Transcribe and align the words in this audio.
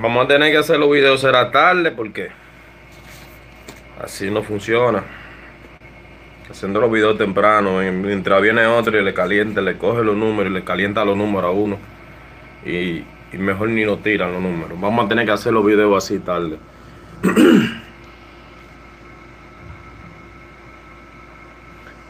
Vamos 0.00 0.24
a 0.24 0.28
tener 0.28 0.52
que 0.52 0.58
hacer 0.58 0.78
los 0.78 0.88
videos 0.92 1.20
será 1.20 1.50
tarde 1.50 1.90
porque 1.90 2.28
así 4.00 4.30
no 4.30 4.44
funciona. 4.44 5.02
Haciendo 6.48 6.80
los 6.80 6.92
videos 6.92 7.18
temprano, 7.18 7.80
mientras 7.80 8.40
viene 8.40 8.64
otro 8.64 8.96
y 8.96 9.02
le 9.04 9.12
calienta, 9.12 9.60
le 9.60 9.76
coge 9.76 10.04
los 10.04 10.16
números 10.16 10.52
y 10.52 10.54
le 10.54 10.62
calienta 10.62 11.04
los 11.04 11.16
números 11.16 11.50
a 11.50 11.50
uno. 11.50 11.78
Y, 12.64 13.02
mejor 13.36 13.70
ni 13.70 13.84
lo 13.84 13.98
tiran 13.98 14.32
los 14.32 14.40
números. 14.40 14.80
Vamos 14.80 15.04
a 15.04 15.08
tener 15.08 15.26
que 15.26 15.32
hacer 15.32 15.52
los 15.52 15.66
videos 15.66 16.04
así 16.04 16.20
tarde. 16.20 16.58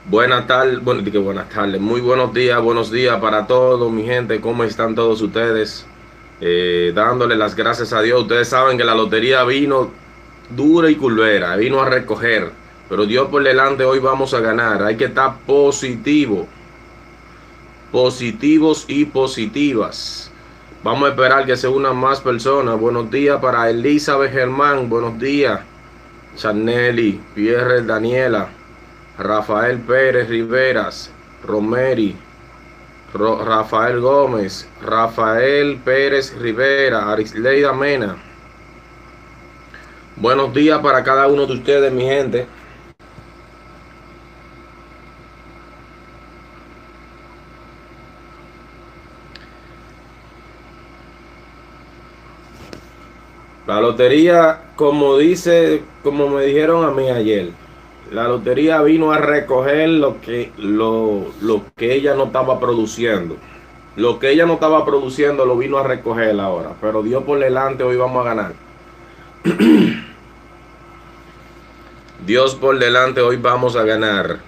Buenas 0.04 0.46
tardes, 0.46 0.84
bueno, 0.84 1.02
buenas 1.22 1.48
tardes, 1.50 1.80
muy 1.80 2.00
buenos 2.00 2.32
días, 2.32 2.62
buenos 2.62 2.90
días 2.90 3.20
para 3.20 3.46
todos, 3.46 3.92
mi 3.92 4.04
gente, 4.04 4.40
¿cómo 4.40 4.64
están 4.64 4.94
todos 4.94 5.20
ustedes? 5.20 5.86
Eh, 6.40 6.92
dándole 6.94 7.36
las 7.36 7.54
gracias 7.54 7.92
a 7.92 8.00
Dios. 8.00 8.22
Ustedes 8.22 8.48
saben 8.48 8.78
que 8.78 8.84
la 8.84 8.94
lotería 8.94 9.44
vino 9.44 9.90
dura 10.50 10.90
y 10.90 10.94
culvera, 10.96 11.56
vino 11.56 11.80
a 11.80 11.88
recoger, 11.88 12.50
pero 12.88 13.06
Dios 13.06 13.28
por 13.28 13.42
delante 13.42 13.84
hoy 13.84 13.98
vamos 13.98 14.34
a 14.34 14.40
ganar. 14.40 14.82
Hay 14.82 14.96
que 14.96 15.06
estar 15.06 15.38
positivo, 15.40 16.46
positivos 17.90 18.84
y 18.88 19.04
positivas. 19.04 20.30
Vamos 20.84 21.08
a 21.08 21.10
esperar 21.10 21.44
que 21.44 21.56
se 21.56 21.66
unan 21.66 21.96
más 21.96 22.20
personas. 22.20 22.78
Buenos 22.78 23.10
días 23.10 23.40
para 23.40 23.68
Elizabeth 23.68 24.32
Germán, 24.32 24.88
buenos 24.88 25.18
días. 25.18 25.60
Chaneli, 26.36 27.20
Pierre 27.34 27.82
Daniela. 27.82 28.48
Rafael 29.18 29.78
Pérez 29.80 30.28
Riveras, 30.28 31.10
Romeri, 31.44 32.14
Rafael 33.14 34.00
Gómez, 34.00 34.68
Rafael 34.82 35.78
Pérez 35.82 36.36
Rivera, 36.38 37.10
Arisleida 37.10 37.72
Mena. 37.72 38.16
Buenos 40.16 40.52
días 40.52 40.78
para 40.80 41.02
cada 41.02 41.26
uno 41.26 41.46
de 41.46 41.54
ustedes, 41.54 41.90
mi 41.92 42.02
gente. 42.02 42.46
La 53.66 53.80
lotería, 53.80 54.72
como 54.76 55.16
dice, 55.16 55.82
como 56.02 56.28
me 56.28 56.44
dijeron 56.44 56.84
a 56.84 56.90
mí 56.90 57.10
ayer, 57.10 57.52
la 58.10 58.28
lotería 58.28 58.82
vino 58.82 59.12
a 59.12 59.18
recoger 59.18 59.88
lo 59.88 60.20
que, 60.20 60.52
lo, 60.56 61.26
lo 61.40 61.62
que 61.76 61.94
ella 61.94 62.14
no 62.14 62.24
estaba 62.24 62.58
produciendo. 62.58 63.36
Lo 63.96 64.18
que 64.18 64.30
ella 64.30 64.46
no 64.46 64.54
estaba 64.54 64.84
produciendo 64.84 65.44
lo 65.44 65.56
vino 65.56 65.78
a 65.78 65.82
recoger 65.82 66.38
ahora. 66.38 66.72
Pero 66.80 67.02
Dios 67.02 67.24
por 67.24 67.38
delante, 67.38 67.82
hoy 67.82 67.96
vamos 67.96 68.24
a 68.24 68.28
ganar. 68.28 68.52
Dios 72.26 72.54
por 72.54 72.78
delante, 72.78 73.20
hoy 73.20 73.36
vamos 73.36 73.74
a 73.76 73.84
ganar. 73.84 74.38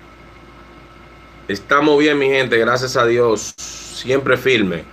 Estamos 1.49 1.99
bien, 1.99 2.19
mi 2.19 2.29
gente, 2.29 2.57
gracias 2.59 2.97
a 2.97 3.05
Dios. 3.07 3.55
Siempre 3.57 4.37
firme. 4.37 4.85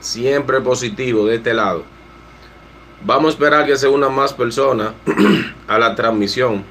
Siempre 0.00 0.60
positivo 0.60 1.26
de 1.26 1.36
este 1.36 1.52
lado. 1.52 1.84
Vamos 3.04 3.26
a 3.26 3.30
esperar 3.34 3.66
que 3.66 3.76
se 3.76 3.86
unan 3.86 4.14
más 4.14 4.32
personas 4.32 4.94
a 5.68 5.78
la 5.78 5.94
transmisión. 5.94 6.64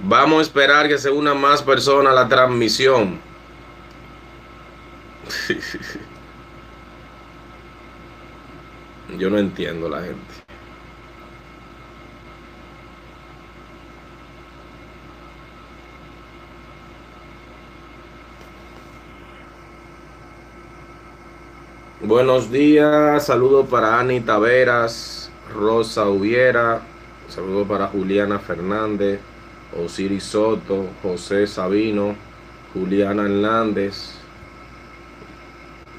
Vamos 0.00 0.38
a 0.38 0.42
esperar 0.42 0.86
que 0.88 0.96
se 0.96 1.10
una 1.10 1.34
más 1.34 1.60
personas 1.62 2.12
a 2.12 2.14
la 2.14 2.28
transmisión. 2.28 3.20
Yo 9.18 9.30
no 9.30 9.38
entiendo 9.38 9.88
la 9.88 10.02
gente. 10.02 10.34
Buenos 22.00 22.50
días, 22.50 23.26
saludos 23.26 23.66
para 23.68 23.98
Ani 23.98 24.20
Taveras, 24.20 25.30
Rosa 25.52 26.08
Hubiera, 26.08 26.82
saludos 27.28 27.66
para 27.66 27.88
Juliana 27.88 28.38
Fernández. 28.38 29.20
Osiris 29.76 30.24
Soto, 30.24 30.86
José 31.02 31.46
Sabino, 31.46 32.14
Juliana 32.72 33.24
Hernández, 33.24 34.14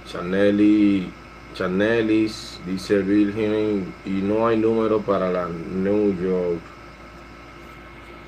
Chaneli, 0.06 1.12
Chanelis, 1.53 2.59
dice 2.66 3.00
Virgin, 3.00 3.94
y 4.06 4.09
no 4.09 4.47
hay 4.47 4.57
número 4.57 5.00
para 5.02 5.31
la 5.31 5.47
New 5.47 6.16
York. 6.22 6.62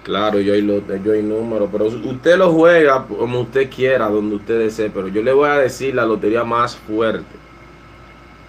Claro, 0.03 0.40
yo 0.40 0.53
hay, 0.53 0.66
yo 1.03 1.13
hay 1.13 1.22
número, 1.22 1.69
pero 1.72 1.85
usted 1.85 2.38
lo 2.38 2.52
juega 2.52 3.06
como 3.06 3.41
usted 3.41 3.69
quiera, 3.69 4.09
donde 4.09 4.35
usted 4.35 4.59
desee, 4.59 4.90
pero 4.90 5.08
yo 5.08 5.22
le 5.22 5.31
voy 5.31 5.50
a 5.50 5.59
decir 5.59 5.94
la 5.94 6.06
lotería 6.06 6.44
más 6.44 6.75
fuerte. 6.75 7.41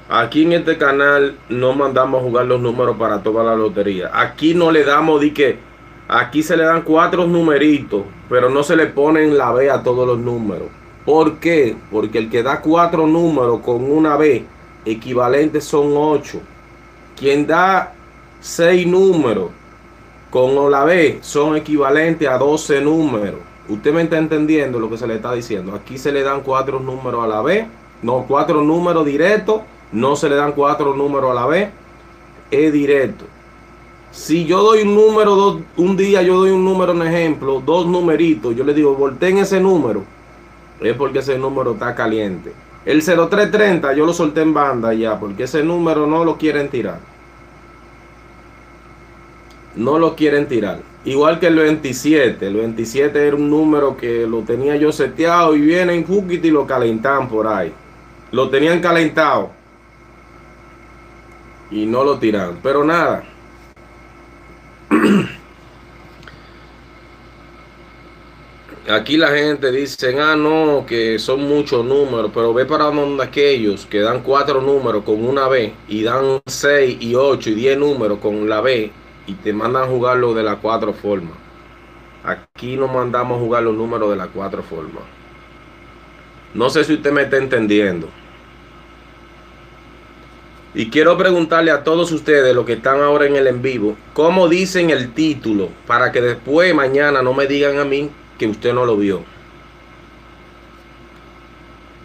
Aquí 0.08 0.44
en 0.44 0.52
este 0.52 0.76
canal 0.76 1.36
no 1.48 1.74
mandamos 1.74 2.20
a 2.20 2.24
jugar 2.24 2.46
los 2.46 2.60
números 2.60 2.96
para 2.98 3.22
toda 3.22 3.44
la 3.44 3.54
lotería. 3.54 4.10
Aquí 4.12 4.54
no 4.54 4.70
le 4.70 4.84
damos 4.84 5.20
de 5.20 5.32
que 5.32 5.71
Aquí 6.14 6.42
se 6.42 6.58
le 6.58 6.64
dan 6.64 6.82
cuatro 6.82 7.26
numeritos, 7.26 8.02
pero 8.28 8.50
no 8.50 8.62
se 8.62 8.76
le 8.76 8.86
ponen 8.86 9.38
la 9.38 9.50
B 9.50 9.70
a 9.70 9.82
todos 9.82 10.06
los 10.06 10.18
números. 10.18 10.68
¿Por 11.06 11.38
qué? 11.38 11.74
Porque 11.90 12.18
el 12.18 12.28
que 12.28 12.42
da 12.42 12.60
cuatro 12.60 13.06
números 13.06 13.60
con 13.60 13.90
una 13.90 14.18
B 14.18 14.44
equivalentes 14.84 15.64
son 15.64 15.94
ocho. 15.96 16.40
Quien 17.16 17.46
da 17.46 17.94
seis 18.42 18.86
números 18.86 19.52
con 20.30 20.70
la 20.70 20.84
B 20.84 21.20
son 21.22 21.56
equivalentes 21.56 22.28
a 22.28 22.36
12 22.36 22.82
números. 22.82 23.40
Usted 23.70 23.94
me 23.94 24.02
está 24.02 24.18
entendiendo 24.18 24.78
lo 24.78 24.90
que 24.90 24.98
se 24.98 25.06
le 25.06 25.14
está 25.14 25.32
diciendo. 25.32 25.74
Aquí 25.74 25.96
se 25.96 26.12
le 26.12 26.22
dan 26.22 26.42
cuatro 26.42 26.78
números 26.78 27.24
a 27.24 27.26
la 27.26 27.40
B, 27.40 27.66
no 28.02 28.26
cuatro 28.28 28.60
números 28.60 29.06
directos, 29.06 29.62
no 29.92 30.14
se 30.16 30.28
le 30.28 30.36
dan 30.36 30.52
cuatro 30.52 30.94
números 30.94 31.30
a 31.30 31.34
la 31.34 31.46
B, 31.46 31.70
es 32.50 32.70
directo. 32.70 33.24
Si 34.12 34.44
yo 34.44 34.62
doy 34.62 34.82
un 34.82 34.94
número, 34.94 35.62
un 35.78 35.96
día 35.96 36.20
yo 36.22 36.36
doy 36.36 36.50
un 36.50 36.62
número, 36.62 36.92
un 36.92 37.02
ejemplo, 37.02 37.62
dos 37.64 37.86
numeritos, 37.86 38.54
yo 38.54 38.62
le 38.62 38.74
digo, 38.74 38.94
volteen 38.94 39.38
ese 39.38 39.58
número, 39.58 40.04
es 40.80 40.94
porque 40.96 41.20
ese 41.20 41.38
número 41.38 41.72
está 41.72 41.94
caliente. 41.94 42.52
El 42.84 43.02
0330 43.02 43.94
yo 43.94 44.04
lo 44.04 44.12
solté 44.12 44.42
en 44.42 44.52
banda 44.52 44.92
ya, 44.92 45.18
porque 45.18 45.44
ese 45.44 45.62
número 45.62 46.06
no 46.06 46.24
lo 46.24 46.36
quieren 46.36 46.68
tirar. 46.68 46.98
No 49.76 49.98
lo 49.98 50.14
quieren 50.14 50.46
tirar. 50.46 50.80
Igual 51.06 51.40
que 51.40 51.46
el 51.46 51.56
27. 51.56 52.46
El 52.46 52.56
27 52.56 53.26
era 53.26 53.34
un 53.34 53.48
número 53.48 53.96
que 53.96 54.26
lo 54.26 54.40
tenía 54.40 54.76
yo 54.76 54.92
seteado 54.92 55.56
y 55.56 55.60
vienen 55.62 56.04
un 56.06 56.30
y 56.30 56.50
lo 56.50 56.66
calentan 56.66 57.28
por 57.28 57.46
ahí. 57.46 57.72
Lo 58.30 58.50
tenían 58.50 58.80
calentado. 58.80 59.50
Y 61.70 61.86
no 61.86 62.04
lo 62.04 62.18
tiran. 62.18 62.58
Pero 62.62 62.84
nada. 62.84 63.24
Aquí 68.92 69.16
la 69.16 69.28
gente 69.28 69.72
dice, 69.72 70.20
ah, 70.20 70.36
no, 70.36 70.84
que 70.86 71.18
son 71.18 71.40
muchos 71.48 71.82
números, 71.82 72.30
pero 72.34 72.52
ve 72.52 72.66
para 72.66 72.84
donde 72.84 73.24
aquellos 73.24 73.86
que 73.86 74.00
dan 74.00 74.22
cuatro 74.22 74.60
números 74.60 75.02
con 75.02 75.24
una 75.24 75.48
B 75.48 75.72
y 75.88 76.02
dan 76.02 76.42
seis 76.44 76.98
y 77.00 77.14
ocho 77.14 77.48
y 77.48 77.54
diez 77.54 77.78
números 77.78 78.18
con 78.18 78.50
la 78.50 78.60
B 78.60 78.92
y 79.26 79.32
te 79.32 79.54
mandan 79.54 79.84
a 79.84 79.86
jugarlo 79.86 80.34
de 80.34 80.42
las 80.42 80.56
cuatro 80.56 80.92
formas. 80.92 81.32
Aquí 82.22 82.76
no 82.76 82.86
mandamos 82.86 83.38
a 83.38 83.40
jugar 83.40 83.62
los 83.62 83.74
números 83.74 84.10
de 84.10 84.16
las 84.16 84.28
cuatro 84.28 84.62
formas. 84.62 85.04
No 86.52 86.68
sé 86.68 86.84
si 86.84 86.92
usted 86.92 87.12
me 87.12 87.22
está 87.22 87.38
entendiendo. 87.38 88.10
Y 90.74 90.90
quiero 90.90 91.16
preguntarle 91.16 91.70
a 91.70 91.82
todos 91.82 92.12
ustedes, 92.12 92.54
los 92.54 92.66
que 92.66 92.74
están 92.74 93.00
ahora 93.00 93.24
en 93.24 93.36
el 93.36 93.46
en 93.46 93.62
vivo, 93.62 93.96
¿cómo 94.12 94.48
dicen 94.48 94.90
el 94.90 95.14
título? 95.14 95.70
Para 95.86 96.12
que 96.12 96.20
después, 96.20 96.74
mañana, 96.74 97.22
no 97.22 97.32
me 97.32 97.46
digan 97.46 97.78
a 97.78 97.84
mí 97.86 98.10
que 98.38 98.46
usted 98.46 98.72
no 98.72 98.84
lo 98.84 98.96
vio. 98.96 99.22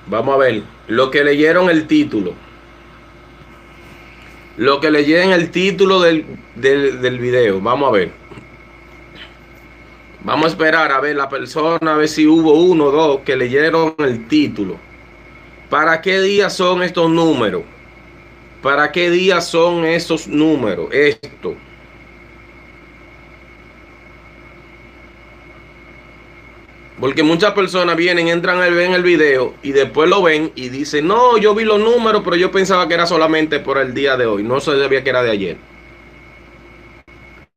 Vamos 0.07 0.35
a 0.35 0.37
ver, 0.37 0.63
lo 0.87 1.11
que 1.11 1.23
leyeron 1.23 1.69
el 1.69 1.87
título. 1.87 2.33
Lo 4.55 4.79
que 4.79 4.89
leyeron 4.89 5.33
el 5.33 5.51
título 5.51 6.01
del, 6.01 6.25
del, 6.55 7.19
video. 7.19 7.61
Vamos 7.61 7.89
a 7.89 7.91
ver. 7.91 8.11
Vamos 10.21 10.45
a 10.45 10.49
esperar 10.49 10.91
a 10.91 10.99
ver 10.99 11.15
la 11.15 11.29
persona, 11.29 11.93
a 11.93 11.97
ver 11.97 12.07
si 12.07 12.25
hubo 12.25 12.53
uno 12.53 12.85
o 12.85 12.91
dos 12.91 13.19
que 13.21 13.35
leyeron 13.35 13.95
el 13.99 14.27
título. 14.27 14.77
¿Para 15.69 16.01
qué 16.01 16.21
día 16.21 16.49
son 16.49 16.81
estos 16.81 17.09
números? 17.09 17.63
¿Para 18.61 18.91
qué 18.91 19.09
día 19.11 19.41
son 19.41 19.85
esos 19.85 20.27
números? 20.27 20.89
Esto. 20.91 21.55
Porque 26.99 27.21
muchas 27.21 27.53
personas 27.53 27.95
vienen, 27.95 28.27
entran 28.27 28.59
a 28.59 28.69
ver 28.69 28.91
el 28.91 29.03
video 29.03 29.53
y 29.61 29.71
después 29.71 30.09
lo 30.09 30.23
ven 30.23 30.51
y 30.55 30.69
dicen, 30.69 31.07
no, 31.07 31.37
yo 31.37 31.53
vi 31.53 31.63
los 31.63 31.79
números, 31.79 32.23
pero 32.23 32.35
yo 32.35 32.51
pensaba 32.51 32.87
que 32.87 32.95
era 32.95 33.05
solamente 33.05 33.59
por 33.59 33.77
el 33.77 33.93
día 33.93 34.17
de 34.17 34.25
hoy. 34.25 34.41
No 34.41 34.59
sabía 34.59 35.03
que 35.03 35.09
era 35.09 35.21
de 35.21 35.29
ayer. 35.29 35.57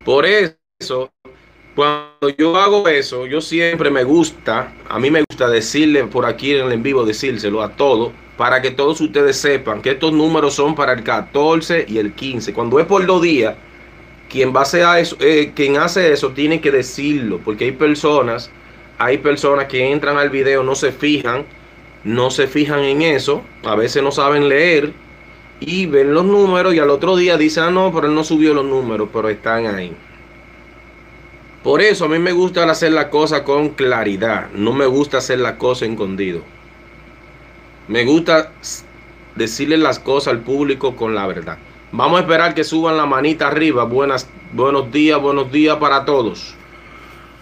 Por 0.04 0.26
eso, 0.26 1.10
cuando 1.74 2.28
yo 2.36 2.56
hago 2.56 2.86
eso, 2.88 3.26
yo 3.26 3.40
siempre 3.40 3.90
me 3.90 4.04
gusta, 4.04 4.74
a 4.88 4.98
mí 4.98 5.10
me 5.10 5.24
gusta 5.28 5.48
decirle 5.48 6.04
por 6.04 6.26
aquí 6.26 6.54
en 6.54 6.66
el 6.66 6.72
en 6.72 6.82
vivo, 6.82 7.04
decírselo 7.04 7.62
a 7.62 7.70
todos, 7.76 8.12
para 8.36 8.60
que 8.60 8.70
todos 8.70 9.00
ustedes 9.00 9.36
sepan 9.38 9.80
que 9.80 9.92
estos 9.92 10.12
números 10.12 10.54
son 10.54 10.74
para 10.74 10.92
el 10.92 11.02
14 11.02 11.86
y 11.88 11.96
el 11.96 12.12
15. 12.12 12.52
Cuando 12.52 12.78
es 12.78 12.86
por 12.86 13.04
dos 13.06 13.22
días, 13.22 13.54
quien, 14.28 14.54
va 14.54 14.62
a 14.62 15.00
eso, 15.00 15.16
eh, 15.20 15.52
quien 15.54 15.78
hace 15.78 16.12
eso 16.12 16.30
tiene 16.30 16.60
que 16.60 16.70
decirlo, 16.70 17.40
porque 17.44 17.64
hay 17.64 17.72
personas 17.72 18.50
hay 19.00 19.16
personas 19.16 19.64
que 19.64 19.90
entran 19.90 20.18
al 20.18 20.28
video, 20.28 20.62
no 20.62 20.74
se 20.74 20.92
fijan, 20.92 21.46
no 22.04 22.30
se 22.30 22.46
fijan 22.46 22.80
en 22.80 23.00
eso, 23.00 23.42
a 23.64 23.74
veces 23.74 24.02
no 24.02 24.12
saben 24.12 24.46
leer 24.46 24.92
y 25.58 25.86
ven 25.86 26.12
los 26.12 26.26
números 26.26 26.74
y 26.74 26.80
al 26.80 26.90
otro 26.90 27.16
día 27.16 27.38
dicen, 27.38 27.64
ah, 27.64 27.70
no, 27.70 27.90
pero 27.94 28.08
él 28.08 28.14
no 28.14 28.24
subió 28.24 28.52
los 28.52 28.66
números, 28.66 29.08
pero 29.10 29.30
están 29.30 29.66
ahí. 29.66 29.96
Por 31.62 31.80
eso 31.80 32.04
a 32.04 32.08
mí 32.08 32.18
me 32.18 32.32
gusta 32.32 32.70
hacer 32.70 32.92
la 32.92 33.08
cosa 33.08 33.42
con 33.42 33.70
claridad, 33.70 34.50
no 34.52 34.74
me 34.74 34.84
gusta 34.84 35.16
hacer 35.16 35.38
la 35.38 35.56
cosa 35.56 35.86
escondido. 35.86 36.42
Me 37.88 38.04
gusta 38.04 38.52
decirle 39.34 39.78
las 39.78 39.98
cosas 39.98 40.34
al 40.34 40.40
público 40.40 40.94
con 40.94 41.14
la 41.14 41.26
verdad. 41.26 41.56
Vamos 41.90 42.18
a 42.18 42.22
esperar 42.22 42.54
que 42.54 42.64
suban 42.64 42.98
la 42.98 43.06
manita 43.06 43.48
arriba. 43.48 43.84
Buenas, 43.84 44.28
buenos 44.52 44.92
días, 44.92 45.18
buenos 45.18 45.50
días 45.50 45.78
para 45.78 46.04
todos. 46.04 46.54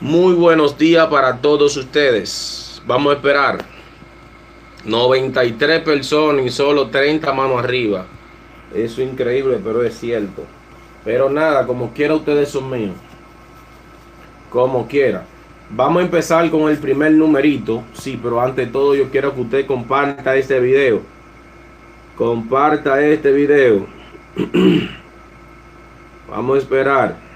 Muy 0.01 0.35
buenos 0.35 0.79
días 0.79 1.09
para 1.09 1.39
todos 1.39 1.77
ustedes. 1.77 2.81
Vamos 2.87 3.13
a 3.13 3.17
esperar. 3.17 3.65
93 4.85 5.83
personas 5.83 6.47
y 6.47 6.51
solo 6.51 6.87
30 6.87 7.33
manos 7.33 7.59
arriba. 7.59 8.07
Eso 8.73 9.03
es 9.03 9.11
increíble, 9.11 9.59
pero 9.63 9.83
es 9.83 9.99
cierto. 9.99 10.45
Pero 11.05 11.29
nada, 11.29 11.67
como 11.67 11.93
quiera 11.93 12.15
ustedes 12.15 12.49
son 12.49 12.71
míos. 12.71 12.95
Como 14.51 14.87
quiera. 14.87 15.25
Vamos 15.69 16.01
a 16.01 16.05
empezar 16.05 16.49
con 16.49 16.71
el 16.71 16.79
primer 16.79 17.11
numerito. 17.11 17.83
Sí, 17.93 18.17
pero 18.23 18.41
ante 18.41 18.67
todo 18.67 18.95
yo 18.95 19.11
quiero 19.11 19.35
que 19.35 19.41
usted 19.41 19.67
comparta 19.67 20.37
este 20.37 20.61
video. 20.61 21.03
Comparta 22.17 23.05
este 23.05 23.33
video. 23.33 23.85
Vamos 26.31 26.55
a 26.55 26.59
esperar. 26.61 27.28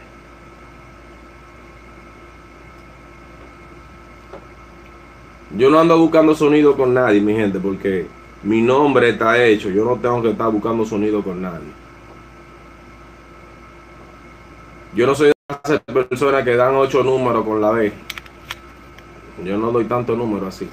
Yo 5.57 5.69
no 5.69 5.81
ando 5.81 5.99
buscando 5.99 6.35
sonido 6.35 6.77
con 6.77 6.95
nadie, 6.95 7.21
mi 7.21 7.35
gente, 7.35 7.61
porque 7.61 8.07
mi 8.43 8.63
nombre 8.63 9.11
está 9.11 9.43
hecho. 9.43 9.69
Yo 9.69 9.85
no 9.85 9.97
tengo 9.97 10.23
que 10.23 10.31
estar 10.31 10.51
buscando 10.51 10.85
sonido 10.87 11.23
con 11.23 11.43
nadie. 11.43 11.69
Yo 14.95 15.07
no 15.07 15.15
soy 15.15 15.29
de 15.29 15.35
esas 15.65 15.81
personas 15.81 16.43
que 16.45 16.57
dan 16.57 16.75
ocho 16.75 17.03
números 17.03 17.45
con 17.45 17.61
la 17.61 17.71
B. 17.71 17.93
Yo 19.45 19.59
no 19.59 19.71
doy 19.71 19.85
tanto 19.85 20.17
número 20.17 20.47
así. 20.47 20.69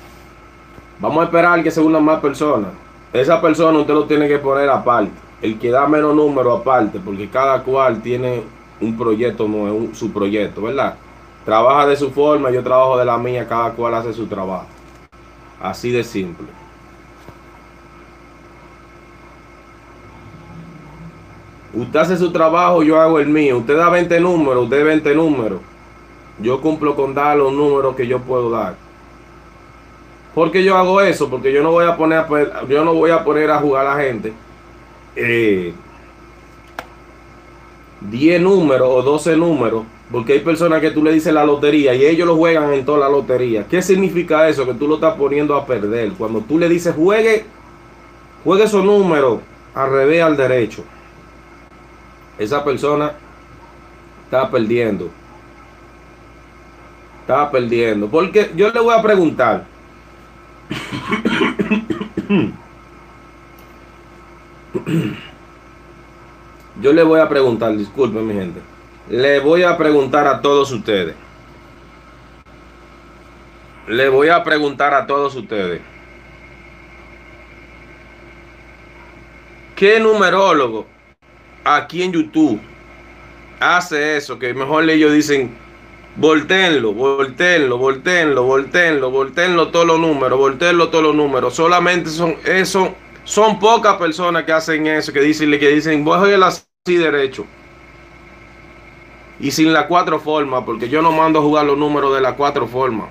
Vamos 1.00 1.22
a 1.22 1.26
esperar 1.26 1.64
que 1.64 1.72
se 1.72 1.82
unan 1.82 2.04
más 2.04 2.20
personas. 2.20 2.72
Esa 3.12 3.42
persona 3.42 3.80
usted 3.80 3.94
lo 3.94 4.06
tiene 4.06 4.28
que 4.28 4.40
poner 4.40 4.70
aparte. 4.70 5.12
El 5.42 5.58
que 5.58 5.72
da 5.72 5.88
menos 5.88 6.16
número 6.16 6.54
aparte, 6.54 7.00
porque 7.00 7.30
cada 7.30 7.64
cual 7.64 8.02
tiene 8.02 8.44
un 8.82 8.98
proyecto, 8.98 9.48
no 9.48 9.94
su 9.94 10.12
proyecto, 10.12 10.62
¿verdad? 10.62 10.96
Trabaja 11.46 11.88
de 11.88 11.96
su 11.96 12.12
forma, 12.12 12.52
yo 12.52 12.64
trabajo 12.64 12.98
de 12.98 13.06
la 13.06 13.18
mía, 13.18 13.48
cada 13.48 13.72
cual 13.72 13.96
hace 13.96 14.14
su 14.14 14.28
trabajo. 14.28 14.68
Así 15.62 15.92
de 15.92 16.04
simple. 16.04 16.48
Usted 21.74 22.00
hace 22.00 22.18
su 22.18 22.32
trabajo, 22.32 22.84
yo 22.84 23.00
hago 23.00 23.20
el 23.20 23.28
mío. 23.28 23.60
Usted 23.60 23.78
da 23.78 23.90
20 23.90 24.20
números, 24.20 24.64
usted 24.64 24.84
20 24.84 25.16
números. 25.16 25.60
Yo 26.40 26.62
cumplo 26.62 26.96
con 26.96 27.14
dar 27.14 27.38
los 27.38 27.54
números 27.54 27.96
que 27.96 28.08
yo 28.08 28.20
puedo 28.20 28.50
dar. 28.50 28.76
¿Por 30.34 30.52
qué 30.52 30.64
yo 30.64 30.78
hago 30.78 31.02
eso? 31.02 31.30
Porque 31.30 31.52
yo 31.52 31.62
no 31.62 31.72
voy 31.72 31.86
a 31.86 31.98
poner 31.98 32.20
a, 32.20 32.66
yo 32.68 32.86
no 32.86 32.94
voy 32.94 33.12
a 33.12 33.24
poner 33.24 33.52
a 33.52 33.60
jugar 33.60 33.86
a 33.86 33.96
la 33.96 34.04
gente. 34.04 34.34
Eh, 35.16 35.74
10 38.02 38.42
números 38.42 38.88
o 38.92 39.02
12 39.02 39.36
números 39.36 39.84
porque 40.12 40.34
hay 40.34 40.40
personas 40.40 40.82
que 40.82 40.92
tú 40.92 41.04
le 41.04 41.14
dices 41.14 41.34
la 41.34 41.46
lotería 41.46 41.94
y 41.94 42.04
ellos 42.04 42.28
lo 42.28 42.36
juegan 42.36 42.74
en 42.74 42.84
toda 42.84 43.00
la 43.00 43.10
lotería. 43.10 43.68
¿Qué 43.68 43.82
significa 43.82 44.50
eso? 44.50 44.66
Que 44.66 44.74
tú 44.74 44.88
lo 44.88 44.96
estás 44.96 45.16
poniendo 45.16 45.56
a 45.56 45.66
perder. 45.66 46.14
Cuando 46.14 46.42
tú 46.42 46.58
le 46.58 46.68
dices 46.68 46.96
juegue, 46.96 47.46
juegue 48.44 48.64
esos 48.64 48.84
números 48.84 49.42
al 49.76 49.92
revés, 49.92 50.24
al 50.24 50.36
derecho. 50.36 50.84
Esa 52.40 52.64
persona 52.64 53.14
está 54.26 54.50
perdiendo. 54.50 55.12
Está 57.22 57.52
perdiendo. 57.52 58.08
Porque 58.08 58.50
yo 58.56 58.72
le 58.72 58.80
voy 58.80 58.96
a 58.98 59.04
preguntar. 59.04 59.66
yo 66.82 66.94
le 66.94 67.04
voy 67.04 67.20
a 67.20 67.30
preguntar, 67.30 67.76
disculpen 67.76 68.28
mi 68.28 68.34
gente 68.34 68.62
le 69.10 69.40
voy 69.40 69.64
a 69.64 69.76
preguntar 69.76 70.28
a 70.28 70.42
todos 70.42 70.72
ustedes. 70.72 71.16
Le 73.88 74.08
voy 74.08 74.30
a 74.30 74.44
preguntar 74.44 74.94
a 74.94 75.08
todos 75.08 75.36
ustedes. 75.36 75.82
¿Qué 79.76 80.00
numerólogo 80.00 80.86
aquí 81.64 82.04
en 82.04 82.12
YouTube 82.12 82.62
hace 83.60 84.18
eso? 84.18 84.38
Que 84.38 84.54
mejor 84.54 84.88
ellos 84.88 85.12
dicen, 85.14 85.58
volteenlo, 86.18 86.94
volteenlo, 86.94 87.78
volteenlo, 87.78 88.44
volteenlo, 88.44 89.10
volteenlo 89.10 89.68
todos 89.70 89.88
los 89.88 90.00
números, 90.00 90.38
volteenlo 90.38 90.90
todos 90.90 91.06
los 91.06 91.16
números. 91.16 91.56
Solamente 91.56 92.12
son 92.12 92.36
eso, 92.46 92.94
son 93.24 93.58
pocas 93.58 93.96
personas 93.96 94.44
que 94.44 94.52
hacen 94.52 94.86
eso, 94.86 95.12
que 95.12 95.22
dicen, 95.22 95.50
que 95.58 95.70
dicen, 95.70 96.06
voy 96.06 96.18
a 96.18 96.22
así 96.86 96.96
derecho 96.96 97.46
y 99.40 99.52
sin 99.52 99.74
la 99.74 99.88
cuatro 99.88 100.20
formas, 100.20 100.64
porque 100.66 100.90
yo 100.90 101.02
no 101.02 101.12
mando 101.12 101.40
a 101.40 101.42
jugar 101.42 101.66
los 101.66 101.78
números 101.78 102.14
de 102.14 102.22
las 102.22 102.34
cuatro 102.34 102.68
formas. 102.68 103.08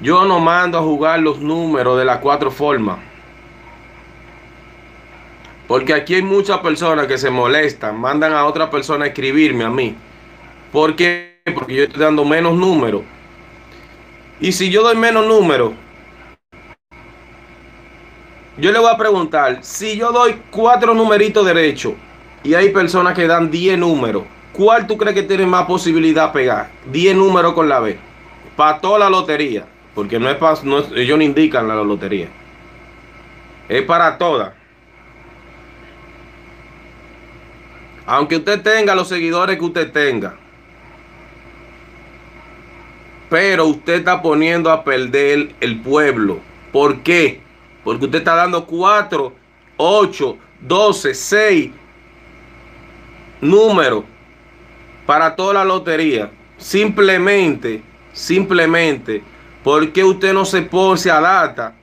Yo 0.00 0.24
no 0.24 0.40
mando 0.40 0.78
a 0.78 0.82
jugar 0.82 1.20
los 1.20 1.40
números 1.40 1.96
de 1.96 2.04
las 2.04 2.18
cuatro 2.18 2.50
formas. 2.50 2.98
Porque 5.68 5.94
aquí 5.94 6.16
hay 6.16 6.22
muchas 6.22 6.58
personas 6.58 7.06
que 7.06 7.18
se 7.18 7.30
molestan, 7.30 8.00
mandan 8.00 8.32
a 8.32 8.46
otra 8.46 8.68
persona 8.68 9.04
a 9.04 9.08
escribirme 9.08 9.62
a 9.62 9.70
mí. 9.70 9.94
¿Por 10.72 10.96
qué? 10.96 11.40
Porque 11.54 11.74
yo 11.76 11.82
estoy 11.84 12.02
dando 12.02 12.24
menos 12.24 12.54
números. 12.54 13.02
Y 14.40 14.50
si 14.50 14.70
yo 14.70 14.82
doy 14.82 14.96
menos 14.96 15.24
números, 15.24 15.72
yo 18.58 18.70
le 18.72 18.78
voy 18.78 18.90
a 18.92 18.96
preguntar, 18.96 19.58
si 19.62 19.96
yo 19.96 20.12
doy 20.12 20.40
cuatro 20.50 20.94
numeritos 20.94 21.44
derechos, 21.44 21.94
y 22.44 22.54
hay 22.54 22.70
personas 22.70 23.14
que 23.14 23.26
dan 23.26 23.50
10 23.50 23.78
números. 23.78 24.24
¿Cuál 24.52 24.86
tú 24.86 24.98
crees 24.98 25.14
que 25.14 25.22
tiene 25.22 25.46
más 25.46 25.66
posibilidad 25.66 26.26
de 26.26 26.32
pegar? 26.32 26.70
10 26.90 27.16
números 27.16 27.54
con 27.54 27.68
la 27.68 27.80
B. 27.80 27.98
Para 28.56 28.80
toda 28.80 28.98
la 28.98 29.10
lotería. 29.10 29.64
Porque 29.94 30.18
no 30.18 30.36
para. 30.38 30.56
ellos 30.96 31.18
no 31.18 31.24
indican 31.24 31.68
la 31.68 31.76
lotería. 31.76 32.28
Es 33.68 33.82
para 33.82 34.18
todas. 34.18 34.52
Aunque 38.04 38.36
usted 38.36 38.60
tenga 38.62 38.94
los 38.94 39.08
seguidores 39.08 39.58
que 39.58 39.64
usted 39.64 39.92
tenga. 39.92 40.34
Pero 43.30 43.66
usted 43.66 43.94
está 43.94 44.20
poniendo 44.20 44.70
a 44.70 44.84
perder 44.84 45.54
el 45.60 45.80
pueblo. 45.80 46.40
¿Por 46.72 47.00
qué? 47.00 47.40
Porque 47.84 48.04
usted 48.04 48.18
está 48.18 48.34
dando 48.34 48.64
4, 48.64 49.32
8, 49.76 50.38
12, 50.60 51.14
6, 51.14 51.70
número 53.40 54.04
para 55.06 55.34
toda 55.34 55.54
la 55.54 55.64
lotería. 55.64 56.30
Simplemente, 56.56 57.82
simplemente, 58.12 59.22
porque 59.64 60.04
usted 60.04 60.32
no 60.32 60.44
se 60.44 60.68
se 60.96 61.10
adapta, 61.10 61.74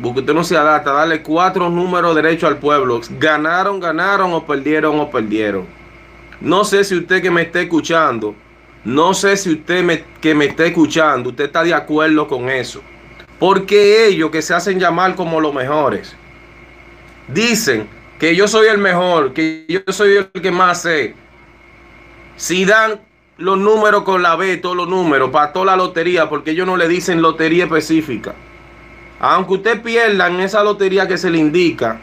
porque 0.00 0.20
usted 0.20 0.32
no 0.32 0.44
se 0.44 0.56
adapta, 0.56 0.92
darle 0.92 1.22
cuatro 1.22 1.68
números 1.68 2.14
derecho 2.14 2.46
al 2.46 2.58
pueblo. 2.58 3.00
Ganaron, 3.18 3.80
ganaron 3.80 4.32
o 4.32 4.46
perdieron 4.46 4.98
o 5.00 5.10
perdieron. 5.10 5.66
No 6.40 6.64
sé 6.64 6.84
si 6.84 6.96
usted 6.96 7.20
que 7.20 7.30
me 7.30 7.42
está 7.42 7.60
escuchando, 7.60 8.34
no 8.84 9.12
sé 9.12 9.36
si 9.36 9.50
usted 9.52 10.04
que 10.20 10.34
me 10.34 10.46
está 10.46 10.64
escuchando, 10.64 11.30
usted 11.30 11.44
está 11.44 11.62
de 11.62 11.74
acuerdo 11.74 12.26
con 12.26 12.48
eso. 12.48 12.80
Porque 13.40 14.06
ellos 14.06 14.30
que 14.30 14.42
se 14.42 14.54
hacen 14.54 14.78
llamar 14.78 15.16
como 15.16 15.40
los 15.40 15.52
mejores, 15.52 16.14
dicen 17.26 17.88
que 18.18 18.36
yo 18.36 18.46
soy 18.46 18.68
el 18.68 18.78
mejor, 18.78 19.32
que 19.32 19.64
yo 19.66 19.80
soy 19.92 20.18
el 20.18 20.26
que 20.30 20.50
más 20.50 20.82
sé. 20.82 21.14
Si 22.36 22.66
dan 22.66 23.00
los 23.38 23.58
números 23.58 24.02
con 24.02 24.22
la 24.22 24.36
B, 24.36 24.58
todos 24.58 24.76
los 24.76 24.88
números, 24.88 25.30
para 25.30 25.54
toda 25.54 25.64
la 25.64 25.76
lotería, 25.76 26.28
porque 26.28 26.50
ellos 26.50 26.66
no 26.66 26.76
le 26.76 26.86
dicen 26.86 27.22
lotería 27.22 27.64
específica. 27.64 28.34
Aunque 29.18 29.54
usted 29.54 29.82
pierda 29.82 30.28
en 30.28 30.40
esa 30.40 30.62
lotería 30.62 31.08
que 31.08 31.16
se 31.16 31.30
le 31.30 31.38
indica, 31.38 31.98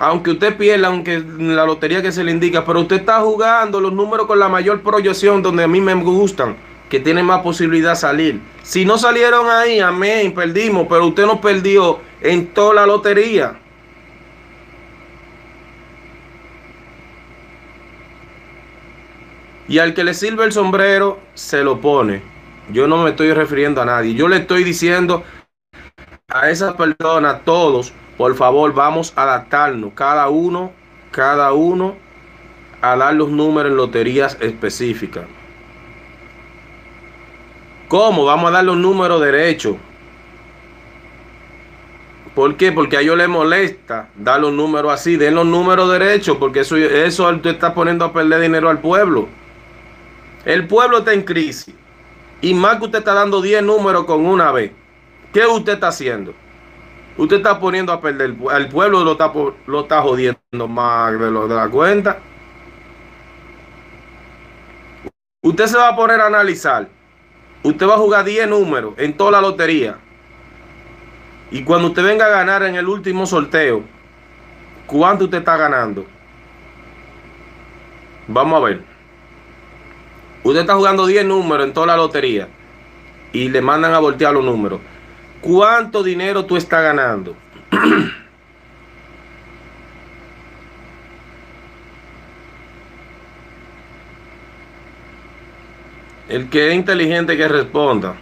aunque 0.00 0.32
usted 0.32 0.56
pierda, 0.56 0.88
aunque 0.88 1.20
la 1.20 1.64
lotería 1.64 2.02
que 2.02 2.10
se 2.10 2.24
le 2.24 2.32
indica, 2.32 2.64
pero 2.64 2.80
usted 2.80 2.96
está 2.96 3.20
jugando 3.20 3.80
los 3.80 3.92
números 3.92 4.26
con 4.26 4.40
la 4.40 4.48
mayor 4.48 4.80
proyección 4.80 5.42
donde 5.42 5.62
a 5.62 5.68
mí 5.68 5.80
me 5.80 5.94
gustan, 5.94 6.56
que 6.90 7.00
tienen 7.00 7.24
más 7.24 7.40
posibilidad 7.40 7.90
de 7.90 7.96
salir. 7.96 8.40
Si 8.62 8.84
no 8.84 8.98
salieron 8.98 9.48
ahí, 9.48 9.78
amén, 9.78 10.34
perdimos, 10.34 10.86
pero 10.88 11.06
usted 11.06 11.24
no 11.24 11.40
perdió 11.40 12.00
en 12.20 12.48
toda 12.48 12.74
la 12.74 12.86
lotería. 12.86 13.56
Y 19.68 19.78
al 19.78 19.94
que 19.94 20.02
le 20.02 20.14
sirve 20.14 20.44
el 20.44 20.52
sombrero, 20.52 21.20
se 21.34 21.62
lo 21.62 21.80
pone. 21.80 22.22
Yo 22.72 22.88
no 22.88 23.04
me 23.04 23.10
estoy 23.10 23.32
refiriendo 23.32 23.80
a 23.80 23.84
nadie. 23.84 24.14
Yo 24.14 24.26
le 24.26 24.38
estoy 24.38 24.64
diciendo 24.64 25.22
a 26.28 26.50
esas 26.50 26.74
personas, 26.74 27.44
todos, 27.44 27.92
por 28.18 28.34
favor, 28.34 28.74
vamos 28.74 29.12
a 29.14 29.22
adaptarnos. 29.22 29.92
Cada 29.94 30.28
uno, 30.28 30.72
cada 31.12 31.52
uno, 31.52 31.94
a 32.80 32.96
dar 32.96 33.14
los 33.14 33.30
números 33.30 33.70
en 33.70 33.76
loterías 33.76 34.36
específicas. 34.40 35.24
¿Cómo? 37.90 38.24
Vamos 38.24 38.50
a 38.50 38.52
dar 38.52 38.64
los 38.64 38.76
números 38.76 39.20
derechos. 39.20 39.74
¿Por 42.36 42.56
qué? 42.56 42.70
Porque 42.70 42.96
a 42.96 43.00
ellos 43.00 43.16
les 43.16 43.28
molesta 43.28 44.10
dar 44.14 44.40
los 44.40 44.52
números 44.52 44.92
así. 44.92 45.16
Den 45.16 45.34
los 45.34 45.44
números 45.44 45.90
derechos, 45.90 46.36
porque 46.36 46.60
eso, 46.60 46.76
eso 46.76 47.28
usted 47.28 47.50
está 47.50 47.74
poniendo 47.74 48.04
a 48.04 48.12
perder 48.12 48.42
dinero 48.42 48.70
al 48.70 48.78
pueblo. 48.78 49.26
El 50.44 50.68
pueblo 50.68 50.98
está 50.98 51.14
en 51.14 51.22
crisis. 51.22 51.74
Y 52.40 52.54
más 52.54 52.76
que 52.76 52.84
usted 52.84 53.00
está 53.00 53.12
dando 53.12 53.42
10 53.42 53.64
números 53.64 54.04
con 54.04 54.24
una 54.24 54.52
vez. 54.52 54.70
¿Qué 55.32 55.44
usted 55.44 55.72
está 55.72 55.88
haciendo? 55.88 56.32
Usted 57.16 57.38
está 57.38 57.58
poniendo 57.58 57.92
a 57.92 58.00
perder. 58.00 58.36
El 58.54 58.68
pueblo 58.68 59.02
lo 59.02 59.12
está, 59.12 59.32
lo 59.66 59.80
está 59.80 60.00
jodiendo 60.00 60.68
más 60.68 61.18
de, 61.18 61.28
lo, 61.28 61.48
de 61.48 61.56
la 61.56 61.68
cuenta. 61.68 62.20
Usted 65.42 65.66
se 65.66 65.76
va 65.76 65.88
a 65.88 65.96
poner 65.96 66.20
a 66.20 66.26
analizar. 66.26 66.99
Usted 67.62 67.86
va 67.86 67.94
a 67.94 67.98
jugar 67.98 68.24
10 68.24 68.48
números 68.48 68.94
en 68.96 69.16
toda 69.16 69.32
la 69.32 69.40
lotería. 69.40 69.98
Y 71.50 71.62
cuando 71.64 71.88
usted 71.88 72.02
venga 72.02 72.26
a 72.26 72.30
ganar 72.30 72.62
en 72.62 72.76
el 72.76 72.86
último 72.86 73.26
sorteo, 73.26 73.82
¿cuánto 74.86 75.24
usted 75.24 75.38
está 75.38 75.56
ganando? 75.56 76.06
Vamos 78.28 78.62
a 78.62 78.64
ver. 78.64 78.82
Usted 80.42 80.60
está 80.60 80.74
jugando 80.74 81.06
10 81.06 81.26
números 81.26 81.66
en 81.66 81.72
toda 81.72 81.88
la 81.88 81.96
lotería 81.96 82.48
y 83.32 83.48
le 83.48 83.60
mandan 83.60 83.92
a 83.92 83.98
voltear 83.98 84.32
los 84.32 84.44
números. 84.44 84.80
¿Cuánto 85.40 86.02
dinero 86.02 86.44
tú 86.44 86.56
estás 86.56 86.82
ganando? 86.82 87.36
El 96.30 96.48
que 96.48 96.68
es 96.68 96.74
inteligente 96.76 97.36
que 97.36 97.48
responda. 97.48 98.14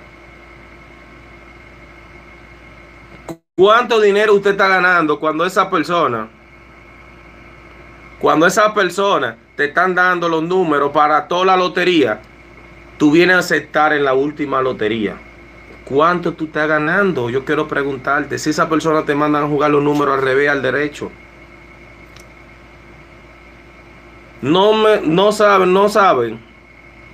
¿Cuánto 3.55 4.01
dinero 4.01 4.35
usted 4.35 4.53
está 4.53 4.67
ganando 4.67 5.21
cuando 5.21 5.45
esa 5.45 5.69
persona, 5.69 6.27
cuando 8.19 8.47
esa 8.47 8.73
persona 8.73 9.37
te 9.57 9.67
están 9.67 9.95
dando 9.95 10.27
los 10.27 10.43
números 10.43 10.91
para 10.91 11.29
toda 11.29 11.45
la 11.45 11.57
lotería, 11.59 12.23
tú 12.97 13.11
vienes 13.11 13.37
a 13.37 13.41
aceptar 13.41 13.93
en 13.93 14.05
la 14.05 14.15
última 14.15 14.63
lotería. 14.63 15.19
¿Cuánto 15.85 16.33
tú 16.33 16.47
estás 16.47 16.67
ganando? 16.67 17.29
Yo 17.29 17.45
quiero 17.45 17.69
preguntarte, 17.69 18.39
si 18.39 18.51
esa 18.51 18.71
persona 18.71 19.05
te 19.05 19.15
manda 19.15 19.41
a 19.41 19.47
jugar 19.47 19.71
los 19.71 19.83
números 19.83 20.15
al 20.15 20.23
revés, 20.23 20.49
al 20.49 20.63
derecho. 20.63 21.13
No 24.41 24.73
me, 24.73 25.01
no 25.03 25.31
saben, 25.31 25.75
no 25.75 25.91
saben. 25.91 26.48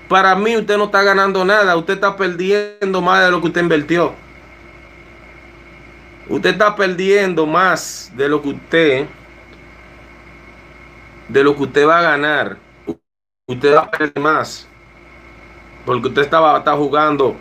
Para 0.09 0.35
mí 0.35 0.57
usted 0.57 0.77
no 0.77 0.85
está 0.85 1.03
ganando 1.03 1.45
nada, 1.45 1.77
usted 1.77 1.95
está 1.95 2.17
perdiendo 2.17 3.01
más 3.01 3.25
de 3.25 3.31
lo 3.31 3.41
que 3.41 3.47
usted 3.49 3.63
invirtió. 3.63 4.13
Usted 6.29 6.51
está 6.51 6.75
perdiendo 6.75 7.47
más 7.47 8.13
de 8.15 8.29
lo 8.29 8.41
que 8.41 8.49
usted 8.49 9.07
de 11.29 11.43
lo 11.43 11.57
que 11.57 11.63
usted 11.63 11.87
va 11.87 11.99
a 11.99 12.03
ganar. 12.03 12.57
Usted 13.47 13.75
va 13.75 13.81
a 13.81 13.91
perder 13.91 14.23
más. 14.23 14.69
Porque 15.85 16.09
usted 16.09 16.23
estaba 16.23 16.59
está 16.59 16.75
jugando. 16.77 17.37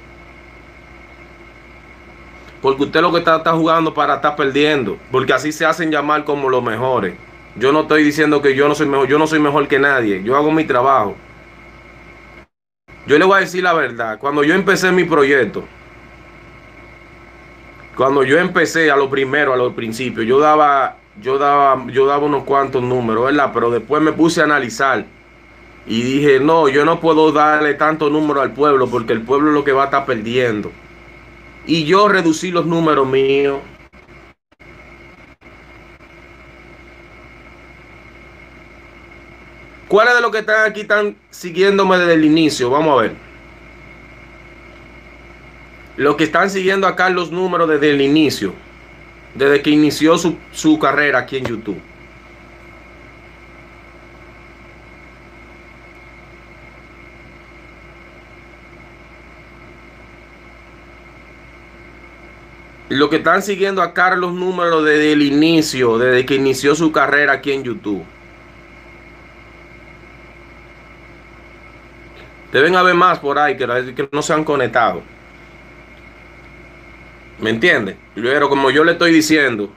Porque 2.62 2.84
usted 2.84 3.01
lo 3.01 3.12
que 3.12 3.20
está, 3.20 3.38
está 3.38 3.53
jugando 3.53 3.93
para 3.93 4.15
estar 4.15 4.36
perdiendo. 4.36 4.98
Porque 5.12 5.34
así 5.34 5.51
se 5.51 5.65
hacen 5.65 5.91
llamar 5.91 6.24
como 6.24 6.50
los 6.50 6.63
mejores. 6.63 7.15
Yo 7.55 7.72
no 7.72 7.82
estoy 7.82 8.03
diciendo 8.03 8.41
que 8.41 8.55
yo 8.55 8.67
no 8.67 8.75
soy 8.75 8.88
mejor. 8.88 9.08
Yo 9.08 9.20
no 9.20 9.27
soy 9.27 9.39
mejor 9.39 9.67
que 9.67 9.79
nadie. 9.79 10.24
Yo 10.24 10.36
hago 10.36 10.51
mi 10.51 10.65
trabajo. 10.65 11.23
Yo 13.05 13.17
le 13.17 13.25
voy 13.25 13.38
a 13.38 13.39
decir 13.41 13.63
la 13.63 13.74
verdad. 13.74 14.17
Cuando 14.19 14.43
yo 14.43 14.53
empecé 14.53 14.91
mi 14.91 15.03
proyecto. 15.03 15.63
Cuando 17.95 18.24
yo 18.24 18.39
empecé 18.39 18.89
a 18.89 18.95
lo 18.95 19.10
primero, 19.10 19.53
a 19.53 19.57
los 19.57 19.74
principios, 19.74 20.25
yo 20.25 20.39
daba 20.39 20.98
yo 21.22 21.38
daba, 21.38 21.86
yo 21.91 22.05
daba 22.05 22.25
unos 22.25 22.43
cuantos 22.43 22.81
números, 22.81 23.25
¿verdad? 23.25 23.51
Pero 23.53 23.69
después 23.69 24.01
me 24.01 24.13
puse 24.13 24.41
a 24.41 24.45
analizar 24.45 25.05
y 25.86 26.01
dije, 26.01 26.39
no, 26.39 26.67
yo 26.69 26.86
no 26.86 27.00
puedo 27.00 27.31
darle 27.31 27.74
tanto 27.75 28.10
número 28.10 28.41
al 28.41 28.53
pueblo 28.53 28.88
porque 28.88 29.13
el 29.13 29.22
pueblo 29.22 29.50
es 29.50 29.53
lo 29.53 29.63
que 29.63 29.74
va 29.74 29.83
a 29.83 29.86
estar 29.86 30.05
perdiendo. 30.05 30.72
Y 31.65 31.86
yo 31.86 32.07
reducí 32.07 32.51
los 32.51 32.65
números 32.65 33.07
míos. 33.07 33.60
¿Cuáles 39.93 40.15
de 40.15 40.21
los 40.21 40.31
que 40.31 40.39
están 40.39 40.71
aquí 40.71 40.81
están 40.81 41.15
siguiéndome 41.29 42.00
desde 42.00 42.15
el 42.15 42.25
inicio? 42.25 42.67
Vamos 42.71 42.97
a 42.97 43.01
ver. 43.03 43.12
Los 45.97 46.15
que 46.15 46.23
están 46.23 46.50
siguiendo 46.50 46.88
acá 46.88 47.12
los 47.12 47.31
números 47.31 47.69
desde 47.69 47.91
el 47.91 48.01
inicio 48.01 48.55
desde 49.35 49.62
que 49.62 49.69
inició 49.69 50.17
su, 50.17 50.79
carrera 50.79 51.19
aquí 51.19 51.38
en 51.38 51.45
YouTube. 51.45 51.79
Lo 62.89 63.12
que 63.12 63.17
están 63.17 63.43
siguiendo 63.43 63.83
a 63.83 63.93
Carlos 63.93 64.33
Número 64.33 64.81
desde 64.81 65.12
el 65.12 65.21
inicio, 65.21 66.00
desde 66.00 66.25
que 66.25 66.33
inició 66.33 66.73
su 66.73 66.91
carrera 66.91 67.33
aquí 67.33 67.51
en 67.51 67.63
YouTube. 67.63 68.03
Deben 72.53 72.75
haber 72.75 72.93
más 72.93 73.17
por 73.17 73.39
ahí 73.39 73.57
que, 73.57 74.07
no 74.12 74.22
se 74.22 74.31
han 74.31 74.43
conectado. 74.43 75.01
¿Me 77.39 77.50
entiende? 77.50 77.98
Pero 78.13 78.48
como 78.48 78.69
yo 78.69 78.83
le 78.83 78.91
estoy 78.91 79.12
diciendo, 79.12 79.72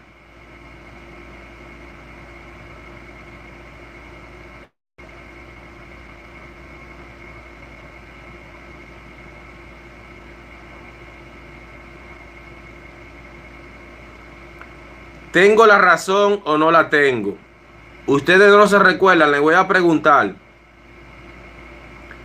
¿Tengo 15.33 15.67
la 15.67 15.79
razón 15.79 16.41
o 16.45 16.57
no 16.57 16.71
la 16.71 16.89
tengo? 16.89 17.37
Ustedes 18.07 18.51
no 18.51 18.67
se 18.67 18.79
recuerdan, 18.79 19.33
le 19.33 19.39
voy 19.39 19.55
a 19.55 19.69
preguntar. 19.69 20.46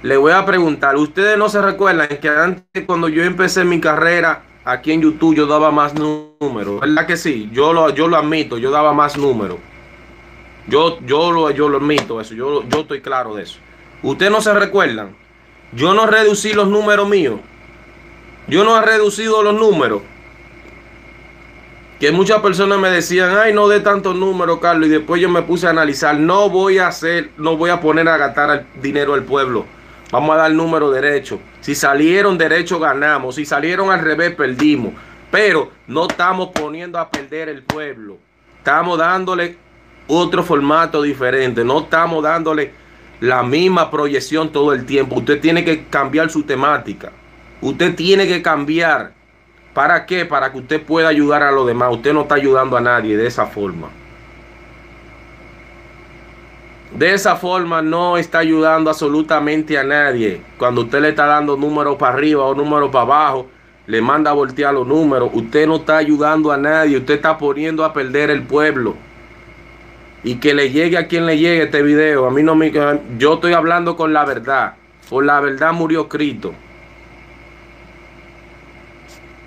Le 0.04 0.18
voy 0.18 0.32
a 0.32 0.46
preguntar, 0.46 0.96
ustedes 0.96 1.38
no 1.38 1.48
se 1.48 1.62
recuerdan 1.62 2.08
que 2.08 2.28
antes 2.28 2.86
cuando 2.88 3.08
yo 3.08 3.24
empecé 3.24 3.64
mi 3.64 3.80
carrera 3.80 4.42
aquí 4.66 4.92
en 4.92 5.02
YouTube 5.02 5.36
yo 5.36 5.46
daba 5.46 5.70
más 5.70 5.94
números, 5.94 6.82
¿verdad 6.82 7.06
que 7.06 7.18
sí? 7.18 7.50
Yo 7.54 7.72
lo, 7.72 7.90
yo 7.92 8.08
lo 8.08 8.18
admito, 8.18 8.58
yo 8.58 8.72
daba 8.72 8.94
más 8.94 9.16
números. 9.16 9.58
Yo, 10.68 11.00
yo, 11.02 11.32
lo, 11.32 11.52
yo 11.52 11.70
lo 11.70 11.78
admito 11.78 12.20
eso, 12.20 12.34
yo, 12.34 12.64
yo 12.68 12.80
estoy 12.80 13.02
claro 13.02 13.36
de 13.36 13.44
eso. 13.44 13.60
Ustedes 14.02 14.32
no 14.32 14.42
se 14.42 14.54
recuerdan, 14.54 15.16
yo 15.72 15.94
no 15.94 16.08
reducí 16.08 16.54
los 16.54 16.68
números 16.68 17.08
míos. 17.08 17.40
Yo 18.48 18.64
no 18.64 18.78
he 18.78 18.82
reducido 18.82 19.44
los 19.44 19.54
números. 19.54 20.02
Que 22.00 22.12
muchas 22.12 22.42
personas 22.42 22.80
me 22.80 22.90
decían, 22.90 23.38
ay, 23.38 23.54
no 23.54 23.68
de 23.68 23.80
tantos 23.80 24.16
números, 24.16 24.58
Carlos. 24.60 24.88
Y 24.88 24.92
después 24.92 25.22
yo 25.22 25.30
me 25.30 25.44
puse 25.44 25.68
a 25.68 25.70
analizar, 25.70 26.16
no 26.18 26.50
voy 26.50 26.80
a 26.80 26.88
hacer, 26.88 27.30
no 27.38 27.56
voy 27.56 27.70
a 27.70 27.80
poner 27.80 28.10
a 28.10 28.18
gastar 28.18 28.66
dinero 28.82 29.14
al 29.14 29.24
pueblo. 29.24 29.66
Vamos 30.12 30.36
a 30.36 30.40
dar 30.40 30.52
número 30.52 30.92
derecho. 30.92 31.40
Si 31.62 31.74
salieron 31.74 32.38
derecho, 32.38 32.80
ganamos. 32.80 33.36
Si 33.36 33.46
salieron 33.46 33.90
al 33.92 34.02
revés, 34.02 34.36
perdimos. 34.36 34.94
Pero 35.32 35.72
no 35.88 36.08
estamos 36.08 36.50
poniendo 36.50 37.00
a 37.00 37.10
perder 37.10 37.48
el 37.48 37.64
pueblo. 37.64 38.18
Estamos 38.58 38.98
dándole 38.98 39.58
otro 40.08 40.44
formato 40.44 41.02
diferente. 41.02 41.64
No 41.64 41.80
estamos 41.80 42.22
dándole 42.24 42.74
la 43.22 43.42
misma 43.42 43.90
proyección 43.90 44.52
todo 44.52 44.74
el 44.74 44.86
tiempo. 44.86 45.16
Usted 45.16 45.40
tiene 45.40 45.64
que 45.64 45.86
cambiar 45.86 46.30
su 46.30 46.44
temática. 46.44 47.12
Usted 47.62 47.96
tiene 47.96 48.28
que 48.28 48.42
cambiar. 48.42 49.14
¿Para 49.74 50.06
qué? 50.06 50.26
Para 50.26 50.52
que 50.52 50.58
usted 50.58 50.82
pueda 50.84 51.08
ayudar 51.08 51.42
a 51.44 51.52
los 51.52 51.66
demás. 51.66 51.94
Usted 51.94 52.12
no 52.12 52.24
está 52.24 52.36
ayudando 52.36 52.76
a 52.76 52.82
nadie 52.82 53.16
de 53.16 53.28
esa 53.28 53.46
forma. 53.46 53.90
De 56.98 57.14
esa 57.14 57.38
forma 57.38 57.82
no 57.82 58.18
está 58.18 58.40
ayudando 58.40 58.90
absolutamente 58.90 59.78
a 59.78 59.84
nadie. 59.84 60.42
Cuando 60.58 60.82
usted 60.82 61.02
le 61.02 61.10
está 61.10 61.26
dando 61.26 61.56
números 61.56 61.96
para 61.96 62.14
arriba 62.14 62.44
o 62.44 62.54
números 62.54 62.90
para 62.92 63.04
abajo, 63.04 63.48
le 63.88 64.02
manda 64.02 64.32
a 64.32 64.34
voltear 64.34 64.74
los 64.74 64.86
números. 64.86 65.30
Usted 65.34 65.68
no 65.68 65.78
está 65.78 65.98
ayudando 65.98 66.52
a 66.52 66.58
nadie. 66.58 66.98
Usted 66.98 67.16
está 67.16 67.38
poniendo 67.38 67.86
a 67.86 67.94
perder 67.94 68.30
el 68.30 68.44
pueblo. 68.44 68.96
Y 70.24 70.36
que 70.36 70.54
le 70.54 70.70
llegue 70.70 70.98
a 70.98 71.08
quien 71.08 71.26
le 71.26 71.38
llegue 71.38 71.64
este 71.64 71.82
video. 71.82 72.28
A 72.28 72.30
mí 72.30 72.44
no 72.44 72.56
me... 72.56 72.72
Yo 73.18 73.36
estoy 73.36 73.54
hablando 73.54 73.96
con 73.96 74.12
la 74.12 74.26
verdad. 74.26 74.74
Por 75.10 75.26
la 75.26 75.40
verdad 75.40 75.72
murió 75.74 76.10
Cristo. 76.10 76.54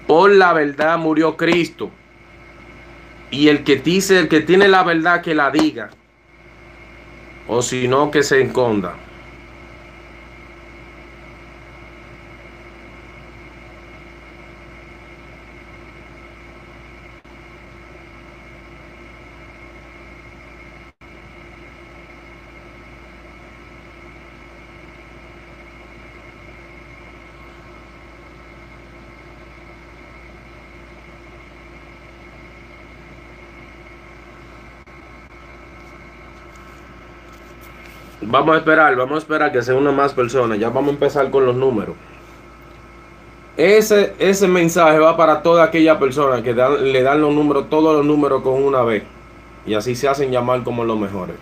Por 0.06 0.30
la 0.30 0.52
verdad 0.54 0.98
murió 0.98 1.36
Cristo. 1.36 1.90
Y 3.30 3.48
el 3.48 3.64
que 3.64 3.76
dice, 3.76 4.18
el 4.18 4.28
que 4.28 4.40
tiene 4.40 4.66
la 4.66 4.82
verdad 4.82 5.20
que 5.22 5.34
la 5.34 5.50
diga. 5.50 5.90
O 7.46 7.60
si 7.62 7.86
no, 7.88 8.10
que 8.10 8.22
se 8.22 8.40
enconda. 8.40 8.94
Vamos 38.34 38.56
a 38.56 38.58
esperar, 38.58 38.96
vamos 38.96 39.14
a 39.14 39.18
esperar 39.18 39.52
que 39.52 39.62
se 39.62 39.72
una 39.72 39.92
más 39.92 40.12
personas. 40.12 40.58
Ya 40.58 40.68
vamos 40.68 40.88
a 40.88 40.94
empezar 40.94 41.30
con 41.30 41.46
los 41.46 41.54
números. 41.54 41.94
Ese, 43.56 44.12
ese 44.18 44.48
mensaje 44.48 44.98
va 44.98 45.16
para 45.16 45.40
toda 45.40 45.62
aquella 45.62 46.00
persona 46.00 46.42
que 46.42 46.52
le 46.52 47.02
dan 47.04 47.20
los 47.20 47.32
números, 47.32 47.70
todos 47.70 47.96
los 47.96 48.04
números 48.04 48.42
con 48.42 48.60
una 48.60 48.82
vez. 48.82 49.04
Y 49.64 49.74
así 49.74 49.94
se 49.94 50.08
hacen 50.08 50.32
llamar 50.32 50.64
como 50.64 50.82
los 50.82 50.98
mejores. 50.98 51.36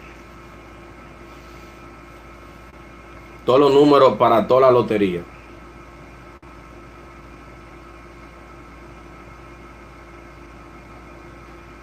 Todos 3.47 3.61
los 3.61 3.73
números 3.73 4.17
para 4.19 4.47
toda 4.47 4.61
la 4.61 4.71
lotería. 4.71 5.23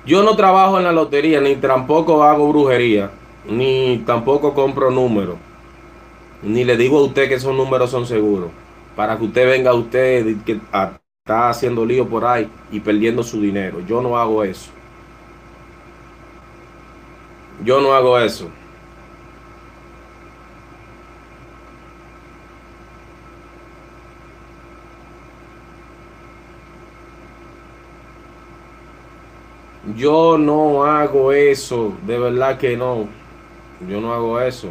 Yo 0.05 0.21
no 0.21 0.35
trabajo 0.35 0.77
en 0.77 0.83
la 0.83 0.91
lotería, 0.91 1.41
ni 1.41 1.55
tampoco 1.55 2.23
hago 2.23 2.47
brujería 2.49 3.09
ni 3.45 4.03
tampoco 4.05 4.53
compro 4.53 4.91
números. 4.91 5.37
Ni 6.43 6.63
le 6.63 6.77
digo 6.77 6.99
a 6.99 7.03
usted 7.03 7.27
que 7.27 7.35
esos 7.35 7.55
números 7.55 7.91
son 7.91 8.05
seguros. 8.05 8.49
Para 8.95 9.17
que 9.17 9.25
usted 9.25 9.47
venga 9.47 9.71
a 9.71 9.75
usted 9.75 10.37
que 10.45 10.53
está 10.53 11.49
haciendo 11.49 11.85
lío 11.85 12.07
por 12.07 12.25
ahí 12.25 12.49
y 12.71 12.79
perdiendo 12.79 13.23
su 13.23 13.41
dinero. 13.41 13.81
Yo 13.81 14.01
no 14.01 14.17
hago 14.17 14.43
eso. 14.43 14.71
Yo 17.63 17.81
no 17.81 17.93
hago 17.93 18.17
eso. 18.19 18.49
Yo 29.95 30.37
no 30.37 30.83
hago 30.85 31.31
eso, 31.31 31.93
de 32.05 32.19
verdad 32.19 32.57
que 32.57 32.77
no. 32.77 33.18
Yo 33.87 34.01
no 34.01 34.13
hago 34.13 34.39
eso. 34.41 34.69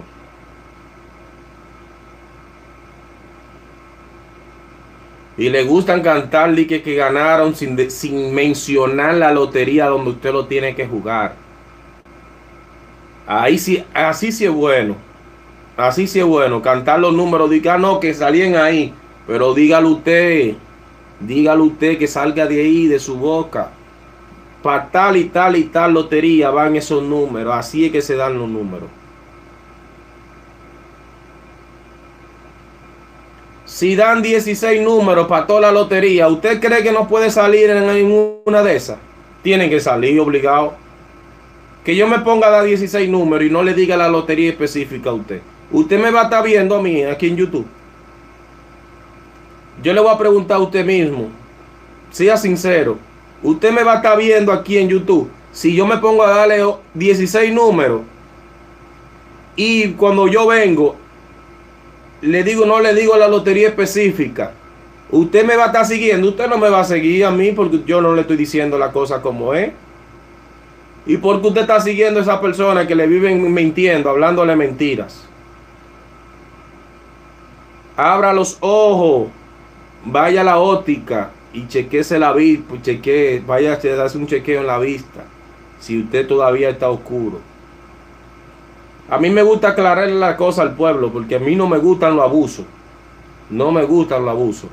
Y 5.38 5.48
le 5.48 5.62
gustan 5.62 6.02
cantarle 6.02 6.66
que, 6.66 6.82
que 6.82 6.96
ganaron 6.96 7.54
sin, 7.54 7.90
sin 7.90 8.34
mencionar 8.34 9.14
la 9.14 9.32
lotería 9.32 9.86
donde 9.86 10.10
usted 10.10 10.32
lo 10.32 10.46
tiene 10.46 10.74
que 10.74 10.86
jugar. 10.86 11.36
Ahí 13.24 13.56
sí, 13.56 13.84
así 13.94 14.32
sí 14.32 14.46
es 14.46 14.50
bueno. 14.50 14.96
Así 15.76 16.08
sí 16.08 16.18
es 16.18 16.24
bueno. 16.24 16.60
Cantar 16.60 16.98
los 16.98 17.14
números. 17.14 17.48
Diga 17.48 17.74
ah, 17.74 17.78
no, 17.78 18.00
que 18.00 18.12
salían 18.14 18.56
ahí. 18.56 18.92
Pero 19.28 19.54
dígalo 19.54 19.90
usted. 19.90 20.54
Dígalo 21.20 21.64
usted 21.64 21.98
que 21.98 22.08
salga 22.08 22.46
de 22.46 22.60
ahí, 22.60 22.86
de 22.88 22.98
su 22.98 23.16
boca. 23.16 23.70
Para 24.62 24.90
tal 24.90 25.16
y 25.16 25.24
tal 25.24 25.56
y 25.56 25.64
tal 25.64 25.94
lotería 25.94 26.50
van 26.50 26.76
esos 26.76 27.02
números. 27.02 27.54
Así 27.54 27.86
es 27.86 27.92
que 27.92 28.02
se 28.02 28.16
dan 28.16 28.38
los 28.38 28.48
números. 28.48 28.88
Si 33.64 33.94
dan 33.94 34.22
16 34.22 34.82
números 34.82 35.28
para 35.28 35.46
toda 35.46 35.60
la 35.60 35.72
lotería, 35.72 36.26
¿usted 36.26 36.58
cree 36.58 36.82
que 36.82 36.90
no 36.90 37.06
puede 37.06 37.30
salir 37.30 37.70
en 37.70 37.86
ninguna 37.86 38.62
de 38.62 38.74
esas? 38.74 38.98
Tienen 39.42 39.70
que 39.70 39.78
salir 39.78 40.18
obligado. 40.18 40.74
Que 41.84 41.94
yo 41.94 42.08
me 42.08 42.18
ponga 42.18 42.48
a 42.48 42.50
dar 42.50 42.64
16 42.64 43.08
números 43.08 43.46
y 43.46 43.50
no 43.50 43.62
le 43.62 43.74
diga 43.74 43.96
la 43.96 44.08
lotería 44.08 44.50
específica 44.50 45.10
a 45.10 45.12
usted. 45.12 45.42
Usted 45.70 46.02
me 46.02 46.10
va 46.10 46.22
a 46.22 46.24
estar 46.24 46.42
viendo 46.42 46.76
a 46.76 46.82
mí 46.82 47.04
aquí 47.04 47.28
en 47.28 47.36
YouTube. 47.36 47.66
Yo 49.82 49.92
le 49.92 50.00
voy 50.00 50.12
a 50.12 50.18
preguntar 50.18 50.56
a 50.56 50.60
usted 50.60 50.84
mismo. 50.84 51.28
Sea 52.10 52.36
sincero. 52.36 52.98
Usted 53.42 53.72
me 53.72 53.84
va 53.84 53.94
a 53.94 53.96
estar 53.96 54.18
viendo 54.18 54.52
aquí 54.52 54.78
en 54.78 54.88
YouTube. 54.88 55.30
Si 55.52 55.74
yo 55.74 55.86
me 55.86 55.98
pongo 55.98 56.22
a 56.24 56.30
darle 56.30 56.64
16 56.94 57.52
números. 57.52 58.02
Y 59.56 59.92
cuando 59.92 60.28
yo 60.28 60.46
vengo 60.46 60.96
le 62.20 62.42
digo, 62.42 62.66
no 62.66 62.80
le 62.80 62.94
digo 62.94 63.16
la 63.16 63.28
lotería 63.28 63.68
específica. 63.68 64.52
Usted 65.10 65.44
me 65.44 65.56
va 65.56 65.64
a 65.64 65.66
estar 65.68 65.86
siguiendo, 65.86 66.28
usted 66.28 66.48
no 66.48 66.58
me 66.58 66.68
va 66.68 66.80
a 66.80 66.84
seguir 66.84 67.24
a 67.24 67.30
mí 67.30 67.52
porque 67.52 67.82
yo 67.86 68.00
no 68.00 68.14
le 68.14 68.22
estoy 68.22 68.36
diciendo 68.36 68.76
la 68.76 68.92
cosa 68.92 69.22
como 69.22 69.54
es. 69.54 69.72
Y 71.06 71.16
porque 71.16 71.46
usted 71.46 71.62
está 71.62 71.80
siguiendo 71.80 72.20
a 72.20 72.22
esa 72.22 72.40
persona 72.40 72.86
que 72.86 72.94
le 72.94 73.06
viven 73.06 73.52
mintiendo, 73.54 74.10
hablándole 74.10 74.54
mentiras. 74.56 75.24
Abra 77.96 78.32
los 78.32 78.58
ojos, 78.60 79.28
vaya 80.04 80.42
a 80.42 80.44
la 80.44 80.58
óptica 80.58 81.30
y 81.52 81.66
chequese 81.66 82.18
la 82.18 82.32
vista, 82.32 82.64
pues 82.68 82.82
cheque, 82.82 83.42
vaya 83.46 83.72
a 83.72 83.74
hacer 83.74 84.20
un 84.20 84.26
chequeo 84.26 84.60
en 84.60 84.66
la 84.66 84.78
vista. 84.78 85.24
Si 85.80 86.00
usted 86.00 86.26
todavía 86.26 86.70
está 86.70 86.90
oscuro. 86.90 87.40
A 89.10 89.18
mí 89.18 89.30
me 89.30 89.42
gusta 89.42 89.68
aclarar 89.68 90.08
la 90.10 90.36
cosa 90.36 90.62
al 90.62 90.74
pueblo 90.74 91.10
porque 91.10 91.36
a 91.36 91.38
mí 91.38 91.56
no 91.56 91.66
me 91.66 91.78
gustan 91.78 92.16
los 92.16 92.24
abusos. 92.24 92.66
No 93.48 93.72
me 93.72 93.84
gustan 93.84 94.24
los 94.24 94.30
abusos. 94.30 94.70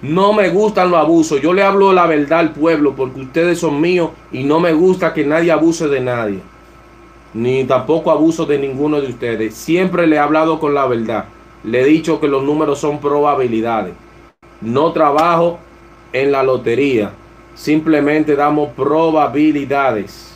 No 0.00 0.32
me 0.32 0.48
gustan 0.48 0.90
los 0.90 1.00
abusos. 1.00 1.40
Yo 1.42 1.52
le 1.52 1.62
hablo 1.62 1.92
la 1.92 2.06
verdad 2.06 2.40
al 2.40 2.52
pueblo 2.52 2.94
porque 2.94 3.20
ustedes 3.20 3.58
son 3.58 3.80
míos 3.80 4.10
y 4.32 4.44
no 4.44 4.60
me 4.60 4.72
gusta 4.72 5.12
que 5.12 5.24
nadie 5.26 5.52
abuse 5.52 5.88
de 5.88 6.00
nadie. 6.00 6.40
Ni 7.34 7.64
tampoco 7.64 8.10
abuso 8.10 8.46
de 8.46 8.58
ninguno 8.58 9.00
de 9.00 9.08
ustedes. 9.08 9.54
Siempre 9.54 10.06
le 10.06 10.16
he 10.16 10.18
hablado 10.18 10.60
con 10.60 10.72
la 10.72 10.86
verdad. 10.86 11.26
Le 11.64 11.80
he 11.80 11.84
dicho 11.84 12.20
que 12.20 12.28
los 12.28 12.42
números 12.42 12.78
son 12.78 13.00
probabilidades. 13.00 13.94
No 14.60 14.92
trabajo 14.92 15.58
en 16.12 16.30
la 16.30 16.42
lotería. 16.42 17.12
Simplemente 17.54 18.36
damos 18.36 18.70
probabilidades. 18.72 20.34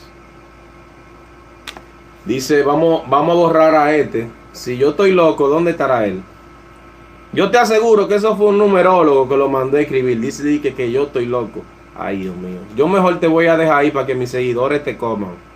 Dice, 2.25 2.63
vamos, 2.63 3.03
vamos 3.07 3.31
a 3.31 3.39
borrar 3.39 3.75
a 3.75 3.95
este. 3.95 4.27
Si 4.51 4.77
yo 4.77 4.89
estoy 4.89 5.11
loco, 5.11 5.47
¿dónde 5.47 5.71
estará 5.71 6.05
él? 6.05 6.21
Yo 7.31 7.51
te 7.51 7.59
aseguro 7.59 8.07
que 8.07 8.15
eso 8.15 8.35
fue 8.35 8.47
un 8.47 8.57
numerólogo 8.57 9.29
que 9.29 9.37
lo 9.37 9.49
mandé 9.49 9.79
a 9.79 9.81
escribir. 9.81 10.19
Dice 10.19 10.59
que, 10.61 10.73
que 10.73 10.91
yo 10.91 11.03
estoy 11.03 11.27
loco. 11.27 11.61
Ay, 11.97 12.21
Dios 12.21 12.35
mío. 12.35 12.59
Yo 12.75 12.87
mejor 12.87 13.19
te 13.19 13.27
voy 13.27 13.45
a 13.47 13.57
dejar 13.57 13.79
ahí 13.79 13.91
para 13.91 14.07
que 14.07 14.15
mis 14.15 14.31
seguidores 14.31 14.83
te 14.83 14.97
coman. 14.97 15.48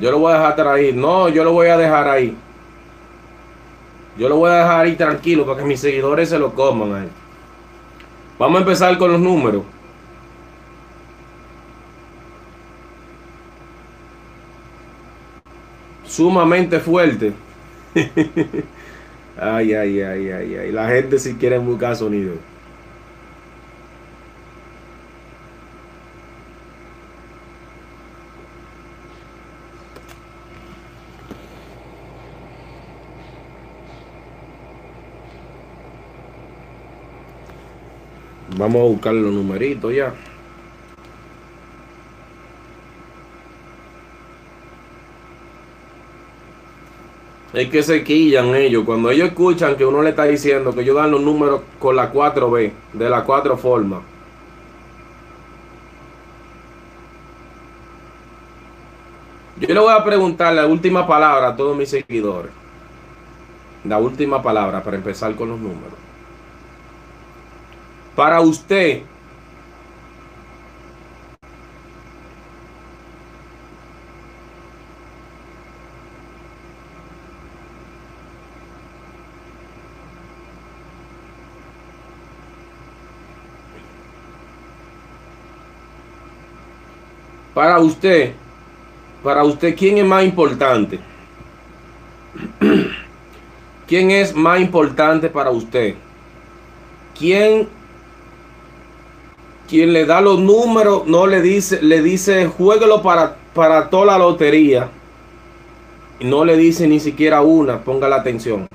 Yo 0.00 0.10
lo 0.10 0.18
voy 0.18 0.32
a 0.32 0.36
dejar 0.36 0.68
ahí. 0.68 0.92
No, 0.92 1.28
yo 1.28 1.44
lo 1.44 1.52
voy 1.52 1.68
a 1.68 1.76
dejar 1.76 2.08
ahí. 2.08 2.36
Yo 4.16 4.28
lo 4.28 4.36
voy 4.36 4.50
a 4.50 4.56
dejar 4.56 4.80
ahí 4.86 4.96
tranquilo 4.96 5.46
para 5.46 5.58
que 5.58 5.64
mis 5.64 5.80
seguidores 5.80 6.28
se 6.30 6.38
lo 6.38 6.54
coman 6.54 6.94
ahí. 6.94 7.08
Vamos 8.38 8.56
a 8.56 8.60
empezar 8.60 8.96
con 8.98 9.12
los 9.12 9.20
números. 9.20 9.62
Sumamente 16.04 16.80
fuerte. 16.80 17.32
ay, 19.40 19.74
ay, 19.74 20.00
ay, 20.00 20.30
ay, 20.30 20.54
ay. 20.56 20.72
La 20.72 20.88
gente 20.88 21.18
si 21.18 21.34
quiere 21.34 21.58
buscar 21.58 21.94
sonido. 21.94 22.34
Vamos 38.60 38.82
a 38.82 38.84
buscar 38.84 39.14
los 39.14 39.32
numeritos 39.32 39.90
ya. 39.94 40.12
Es 47.54 47.70
que 47.70 47.82
se 47.82 48.04
quillan 48.04 48.54
ellos. 48.54 48.84
Cuando 48.84 49.10
ellos 49.10 49.28
escuchan 49.28 49.76
que 49.76 49.86
uno 49.86 50.02
le 50.02 50.10
está 50.10 50.24
diciendo 50.24 50.74
que 50.74 50.82
ellos 50.82 50.94
dan 50.94 51.10
los 51.10 51.22
números 51.22 51.62
con 51.78 51.96
la 51.96 52.12
4B, 52.12 52.70
de 52.92 53.08
las 53.08 53.22
cuatro 53.22 53.56
formas. 53.56 54.02
Yo 59.58 59.68
le 59.72 59.80
voy 59.80 59.94
a 59.94 60.04
preguntar 60.04 60.52
la 60.52 60.66
última 60.66 61.06
palabra 61.06 61.48
a 61.48 61.56
todos 61.56 61.74
mis 61.74 61.88
seguidores. 61.88 62.52
La 63.84 63.96
última 63.96 64.42
palabra 64.42 64.82
para 64.82 64.98
empezar 64.98 65.34
con 65.34 65.48
los 65.48 65.58
números. 65.58 66.09
Para 68.20 68.42
usted, 68.42 69.00
Para 87.54 87.78
usted, 87.78 88.34
para 89.24 89.44
usted, 89.44 89.74
¿quién 89.74 89.96
es 89.96 90.04
más 90.04 90.24
importante? 90.24 91.00
¿Quién 93.88 94.10
es 94.10 94.34
más 94.34 94.60
importante 94.60 95.30
para 95.30 95.50
usted? 95.50 95.94
¿Quién, 97.18 97.79
quien 99.70 99.92
le 99.92 100.04
da 100.04 100.20
los 100.20 100.40
números, 100.40 101.06
no 101.06 101.28
le 101.28 101.40
dice, 101.40 101.80
le 101.80 102.02
dice, 102.02 102.48
jueguelo 102.48 103.02
para, 103.02 103.36
para 103.54 103.88
toda 103.88 104.06
la 104.06 104.18
lotería? 104.18 104.90
Y 106.18 106.24
no 106.24 106.44
le 106.44 106.56
dice 106.56 106.88
ni 106.88 106.98
siquiera 106.98 107.40
una, 107.40 107.78
ponga 107.78 108.08
la 108.08 108.16
atención. 108.16 108.68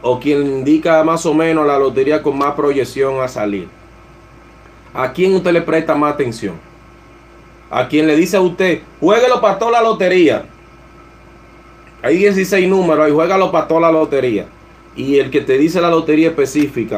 O 0.00 0.20
quien 0.20 0.46
indica 0.46 1.02
más 1.02 1.26
o 1.26 1.34
menos 1.34 1.66
la 1.66 1.76
lotería 1.76 2.22
con 2.22 2.38
más 2.38 2.54
proyección 2.54 3.20
a 3.20 3.26
salir. 3.26 3.66
¿A 4.94 5.12
quién 5.12 5.34
usted 5.34 5.52
le 5.52 5.62
presta 5.62 5.96
más 5.96 6.14
atención? 6.14 6.54
A 7.68 7.88
quien 7.88 8.06
le 8.06 8.14
dice 8.14 8.36
a 8.36 8.40
usted, 8.40 8.82
jueguelo 9.00 9.40
para 9.40 9.58
toda 9.58 9.72
la 9.72 9.82
lotería. 9.82 10.46
Hay 12.00 12.16
16 12.18 12.68
números 12.68 13.04
ahí, 13.04 13.12
juégalo 13.12 13.50
para 13.50 13.66
toda 13.66 13.80
la 13.80 13.92
lotería. 13.92 14.46
Y 14.94 15.18
el 15.18 15.32
que 15.32 15.40
te 15.40 15.58
dice 15.58 15.80
la 15.80 15.90
lotería 15.90 16.28
específica, 16.28 16.96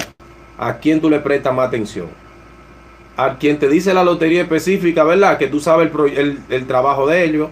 ¿a 0.59 0.79
quién 0.79 1.01
tú 1.01 1.09
le 1.11 1.21
prestas 1.21 1.55
más 1.55 1.69
atención? 1.69 2.09
A 3.17 3.37
quien 3.39 3.59
te 3.59 3.69
dice 3.69 3.95
la 3.95 4.05
lotería 4.05 4.43
específica, 4.43 5.05
¿verdad? 5.05 5.39
Que 5.39 5.49
tú 5.49 5.61
sabes 5.61 5.93
el, 6.17 6.45
el 6.49 6.67
trabajo 6.67 7.07
de 7.07 7.25
ellos. 7.25 7.51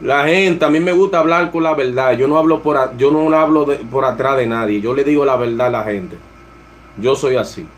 La 0.00 0.24
gente, 0.26 0.64
a 0.64 0.70
mí 0.70 0.80
me 0.80 0.92
gusta 0.92 1.18
hablar 1.18 1.50
con 1.50 1.64
la 1.64 1.74
verdad. 1.74 2.12
Yo 2.16 2.28
no 2.28 2.38
hablo 2.38 2.62
por, 2.62 2.96
yo 2.96 3.10
no 3.10 3.36
hablo 3.36 3.66
por 3.90 4.04
atrás 4.04 4.36
de 4.36 4.46
nadie. 4.46 4.80
Yo 4.80 4.94
le 4.94 5.04
digo 5.04 5.24
la 5.24 5.36
verdad 5.36 5.66
a 5.68 5.70
la 5.70 5.84
gente. 5.84 6.24
Yo 6.96 7.16
soy 7.16 7.36
así. 7.36 7.77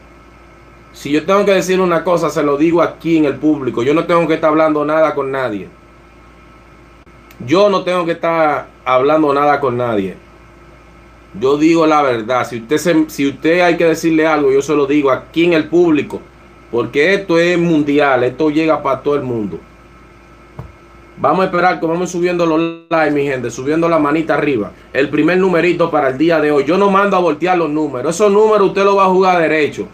Si 0.92 1.10
yo 1.10 1.24
tengo 1.24 1.44
que 1.44 1.54
decir 1.54 1.80
una 1.80 2.04
cosa, 2.04 2.30
se 2.30 2.42
lo 2.42 2.56
digo 2.56 2.82
aquí 2.82 3.16
en 3.16 3.24
el 3.24 3.36
público. 3.36 3.82
Yo 3.82 3.94
no 3.94 4.04
tengo 4.04 4.26
que 4.26 4.34
estar 4.34 4.50
hablando 4.50 4.84
nada 4.84 5.14
con 5.14 5.30
nadie. 5.30 5.68
Yo 7.46 7.70
no 7.70 7.84
tengo 7.84 8.04
que 8.04 8.12
estar 8.12 8.68
hablando 8.84 9.32
nada 9.32 9.60
con 9.60 9.76
nadie. 9.76 10.16
Yo 11.38 11.56
digo 11.56 11.86
la 11.86 12.02
verdad. 12.02 12.46
Si 12.46 12.58
usted, 12.58 13.08
si 13.08 13.28
usted 13.28 13.60
hay 13.60 13.76
que 13.76 13.86
decirle 13.86 14.26
algo, 14.26 14.50
yo 14.50 14.60
se 14.62 14.74
lo 14.74 14.86
digo 14.86 15.10
aquí 15.10 15.44
en 15.44 15.52
el 15.52 15.68
público. 15.68 16.20
Porque 16.70 17.14
esto 17.14 17.38
es 17.38 17.58
mundial. 17.58 18.24
Esto 18.24 18.50
llega 18.50 18.82
para 18.82 19.00
todo 19.00 19.14
el 19.14 19.22
mundo. 19.22 19.58
Vamos 21.16 21.42
a 21.42 21.44
esperar 21.46 21.78
que 21.78 21.86
vamos 21.86 22.10
subiendo 22.10 22.46
los 22.46 22.60
likes, 22.88 23.14
mi 23.14 23.24
gente, 23.24 23.50
subiendo 23.50 23.88
la 23.88 23.98
manita 23.98 24.34
arriba. 24.34 24.72
El 24.92 25.10
primer 25.10 25.36
numerito 25.36 25.90
para 25.90 26.08
el 26.08 26.18
día 26.18 26.40
de 26.40 26.50
hoy. 26.50 26.64
Yo 26.64 26.78
no 26.78 26.90
mando 26.90 27.16
a 27.16 27.20
voltear 27.20 27.58
los 27.58 27.70
números. 27.70 28.14
Esos 28.14 28.32
números 28.32 28.68
usted 28.68 28.84
los 28.84 28.96
va 28.96 29.04
a 29.04 29.08
jugar 29.08 29.40
derecho. 29.40 29.86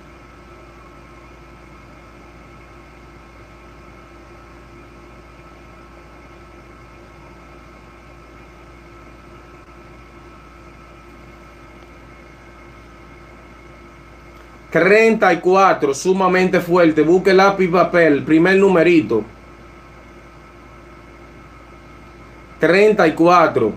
...34, 14.76 15.94
sumamente 15.94 16.60
fuerte... 16.60 17.02
...busque 17.02 17.32
lápiz 17.32 17.64
y 17.64 17.68
papel... 17.68 18.22
...primer 18.24 18.56
numerito... 18.56 19.24
34. 22.58 23.72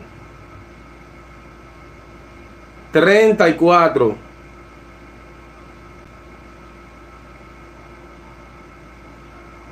34. 2.92 4.16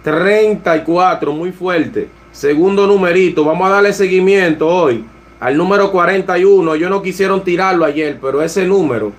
34, 0.03 1.33
muy 1.33 1.51
fuerte. 1.51 2.09
Segundo 2.31 2.85
numerito, 2.85 3.43
vamos 3.43 3.67
a 3.67 3.71
darle 3.71 3.91
seguimiento 3.91 4.67
hoy 4.67 5.03
al 5.39 5.57
número 5.57 5.91
41. 5.91 6.75
Ellos 6.75 6.89
no 6.89 7.01
quisieron 7.01 7.43
tirarlo 7.43 7.83
ayer, 7.83 8.17
pero 8.21 8.41
ese 8.41 8.65
número, 8.65 9.11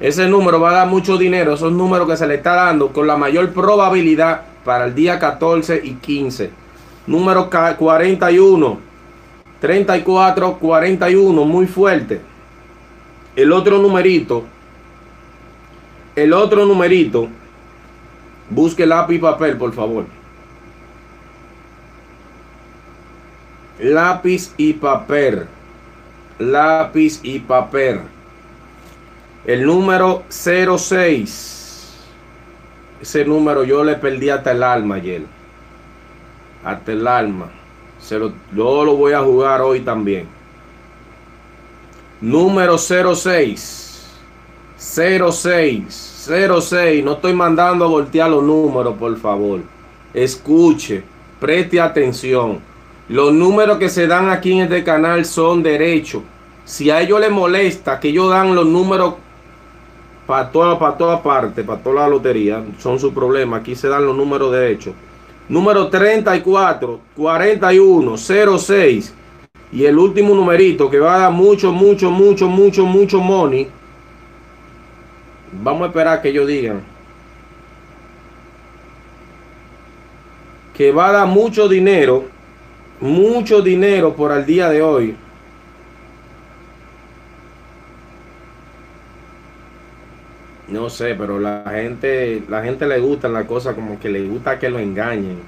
ese 0.00 0.28
número 0.28 0.60
va 0.60 0.70
a 0.70 0.74
dar 0.74 0.88
mucho 0.88 1.16
dinero. 1.16 1.54
Esos 1.54 1.72
números 1.72 2.08
que 2.08 2.16
se 2.16 2.26
le 2.26 2.36
está 2.36 2.54
dando 2.54 2.92
con 2.92 3.06
la 3.06 3.16
mayor 3.16 3.52
probabilidad 3.52 4.42
para 4.64 4.86
el 4.86 4.94
día 4.94 5.18
14 5.18 5.80
y 5.84 5.94
15 5.94 6.68
número 7.08 7.48
41, 7.50 8.78
34, 9.60 10.58
41, 10.58 11.44
muy 11.44 11.66
fuerte. 11.66 12.20
El 13.34 13.52
otro 13.52 13.78
numerito, 13.78 14.44
el 16.14 16.32
otro 16.32 16.66
numerito, 16.66 17.28
busque 18.50 18.86
lápiz 18.86 19.16
y 19.16 19.18
papel, 19.18 19.56
por 19.56 19.72
favor. 19.72 20.04
Lápiz 23.80 24.52
y 24.56 24.72
papel. 24.74 25.46
Lápiz 26.38 27.20
y 27.22 27.38
papel. 27.38 28.00
El 29.44 29.64
número 29.64 30.24
06. 30.28 31.94
Ese 33.00 33.24
número 33.24 33.64
yo 33.64 33.84
le 33.84 33.94
perdí 33.94 34.28
hasta 34.28 34.52
el 34.52 34.62
alma 34.62 34.96
ayer 34.96 35.38
hasta 36.64 36.92
el 36.92 37.06
alma. 37.06 37.48
Se 38.00 38.18
lo, 38.18 38.32
yo 38.54 38.84
lo 38.84 38.96
voy 38.96 39.12
a 39.12 39.22
jugar 39.22 39.60
hoy 39.60 39.80
también. 39.80 40.26
Número 42.20 42.78
06. 42.78 44.06
06. 44.76 46.30
06. 46.60 47.04
No 47.04 47.12
estoy 47.12 47.32
mandando 47.32 47.84
a 47.84 47.88
voltear 47.88 48.30
los 48.30 48.42
números, 48.42 48.96
por 48.98 49.16
favor. 49.18 49.60
Escuche. 50.12 51.02
Preste 51.40 51.80
atención. 51.80 52.58
Los 53.08 53.32
números 53.32 53.78
que 53.78 53.88
se 53.88 54.06
dan 54.06 54.28
aquí 54.28 54.52
en 54.52 54.64
este 54.64 54.84
canal 54.84 55.24
son 55.24 55.62
derechos. 55.62 56.22
Si 56.64 56.90
a 56.90 57.00
ellos 57.00 57.20
les 57.20 57.30
molesta 57.30 57.98
que 57.98 58.08
ellos 58.08 58.30
dan 58.30 58.54
los 58.54 58.66
números 58.66 59.14
para 60.28 60.52
toda, 60.52 60.78
para 60.78 60.96
toda 60.96 61.20
parte, 61.20 61.64
para 61.64 61.82
toda 61.82 62.02
la 62.02 62.08
lotería, 62.08 62.64
son 62.78 63.00
su 63.00 63.12
problema. 63.12 63.56
Aquí 63.56 63.74
se 63.74 63.88
dan 63.88 64.06
los 64.06 64.16
números 64.16 64.52
derechos 64.52 64.94
número 65.48 65.88
34, 65.88 67.00
41, 67.16 68.16
06 68.16 69.14
y 69.72 69.84
el 69.84 69.98
último 69.98 70.34
numerito 70.34 70.90
que 70.90 70.98
va 70.98 71.16
a 71.16 71.18
dar 71.18 71.32
mucho, 71.32 71.72
mucho, 71.72 72.10
mucho, 72.10 72.48
mucho, 72.48 72.84
mucho 72.86 73.20
money. 73.20 73.68
Vamos 75.52 75.82
a 75.82 75.86
esperar 75.86 76.22
que 76.22 76.28
ellos 76.28 76.46
digan. 76.46 76.82
Que 80.74 80.92
va 80.92 81.08
a 81.08 81.12
dar 81.12 81.26
mucho 81.26 81.68
dinero, 81.68 82.24
mucho 83.00 83.60
dinero 83.60 84.14
por 84.14 84.32
el 84.32 84.46
día 84.46 84.68
de 84.68 84.82
hoy. 84.82 85.16
No 90.78 90.88
sé, 90.88 91.16
pero 91.16 91.40
la 91.40 91.64
gente, 91.72 92.40
la 92.48 92.62
gente 92.62 92.86
le 92.86 93.00
gusta 93.00 93.28
la 93.28 93.48
cosa 93.48 93.74
como 93.74 93.98
que 93.98 94.08
le 94.08 94.22
gusta 94.28 94.60
que 94.60 94.70
lo 94.70 94.78
engañen. 94.78 95.40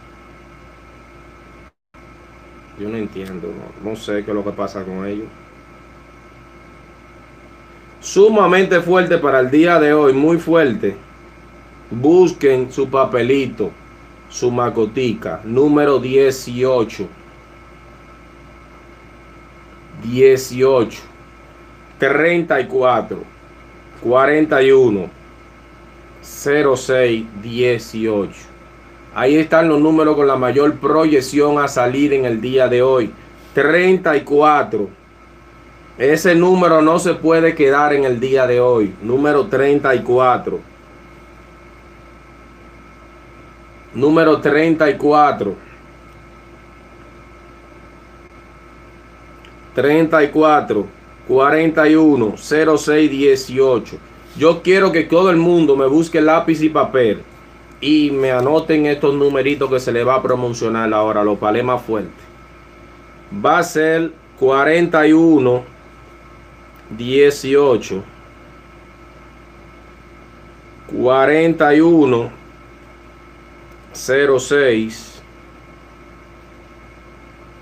Yo 2.80 2.88
no 2.88 2.96
entiendo, 2.96 3.46
no, 3.46 3.90
no 3.90 3.94
sé 3.94 4.24
qué 4.24 4.32
es 4.32 4.34
lo 4.34 4.42
que 4.42 4.50
pasa 4.50 4.82
con 4.82 5.06
ellos. 5.06 5.28
Sumamente 8.00 8.80
fuerte 8.80 9.18
para 9.18 9.38
el 9.38 9.52
día 9.52 9.78
de 9.78 9.94
hoy, 9.94 10.12
muy 10.12 10.36
fuerte. 10.38 10.96
Busquen 11.92 12.72
su 12.72 12.90
papelito, 12.90 13.70
su 14.28 14.50
macotica, 14.50 15.42
número 15.44 16.00
18. 16.00 17.06
18, 20.02 21.02
34, 22.00 23.18
41, 24.02 25.19
06, 26.22 27.26
18. 27.42 28.32
Ahí 29.14 29.36
están 29.36 29.68
los 29.68 29.80
números 29.80 30.16
con 30.16 30.26
la 30.26 30.36
mayor 30.36 30.76
proyección 30.76 31.58
a 31.58 31.68
salir 31.68 32.12
en 32.12 32.24
el 32.24 32.40
día 32.40 32.68
de 32.68 32.82
hoy. 32.82 33.12
34. 33.54 34.88
Ese 35.98 36.34
número 36.34 36.80
no 36.80 36.98
se 36.98 37.14
puede 37.14 37.54
quedar 37.54 37.92
en 37.92 38.04
el 38.04 38.20
día 38.20 38.46
de 38.46 38.60
hoy. 38.60 38.94
Número 39.02 39.46
34. 39.46 40.60
Número 43.94 44.40
34. 44.40 45.70
34 49.74 50.86
41 51.28 52.34
06 52.36 53.10
18. 53.10 54.09
Yo 54.36 54.62
quiero 54.62 54.92
que 54.92 55.04
todo 55.04 55.30
el 55.30 55.36
mundo 55.36 55.76
me 55.76 55.86
busque 55.86 56.20
lápiz 56.20 56.62
y 56.62 56.68
papel 56.68 57.22
y 57.80 58.10
me 58.10 58.30
anoten 58.30 58.86
estos 58.86 59.14
numeritos 59.14 59.70
que 59.70 59.80
se 59.80 59.92
le 59.92 60.04
va 60.04 60.16
a 60.16 60.22
promocionar 60.22 60.92
ahora, 60.92 61.24
los 61.24 61.38
palés 61.38 61.64
más 61.64 61.82
fuertes. 61.82 62.12
Va 63.44 63.58
a 63.58 63.62
ser 63.62 64.12
41 64.38 65.64
18 66.90 68.02
41 70.92 72.30
06 73.92 75.22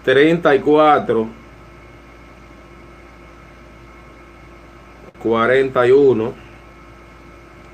34 0.05 1.29
41 5.19 6.48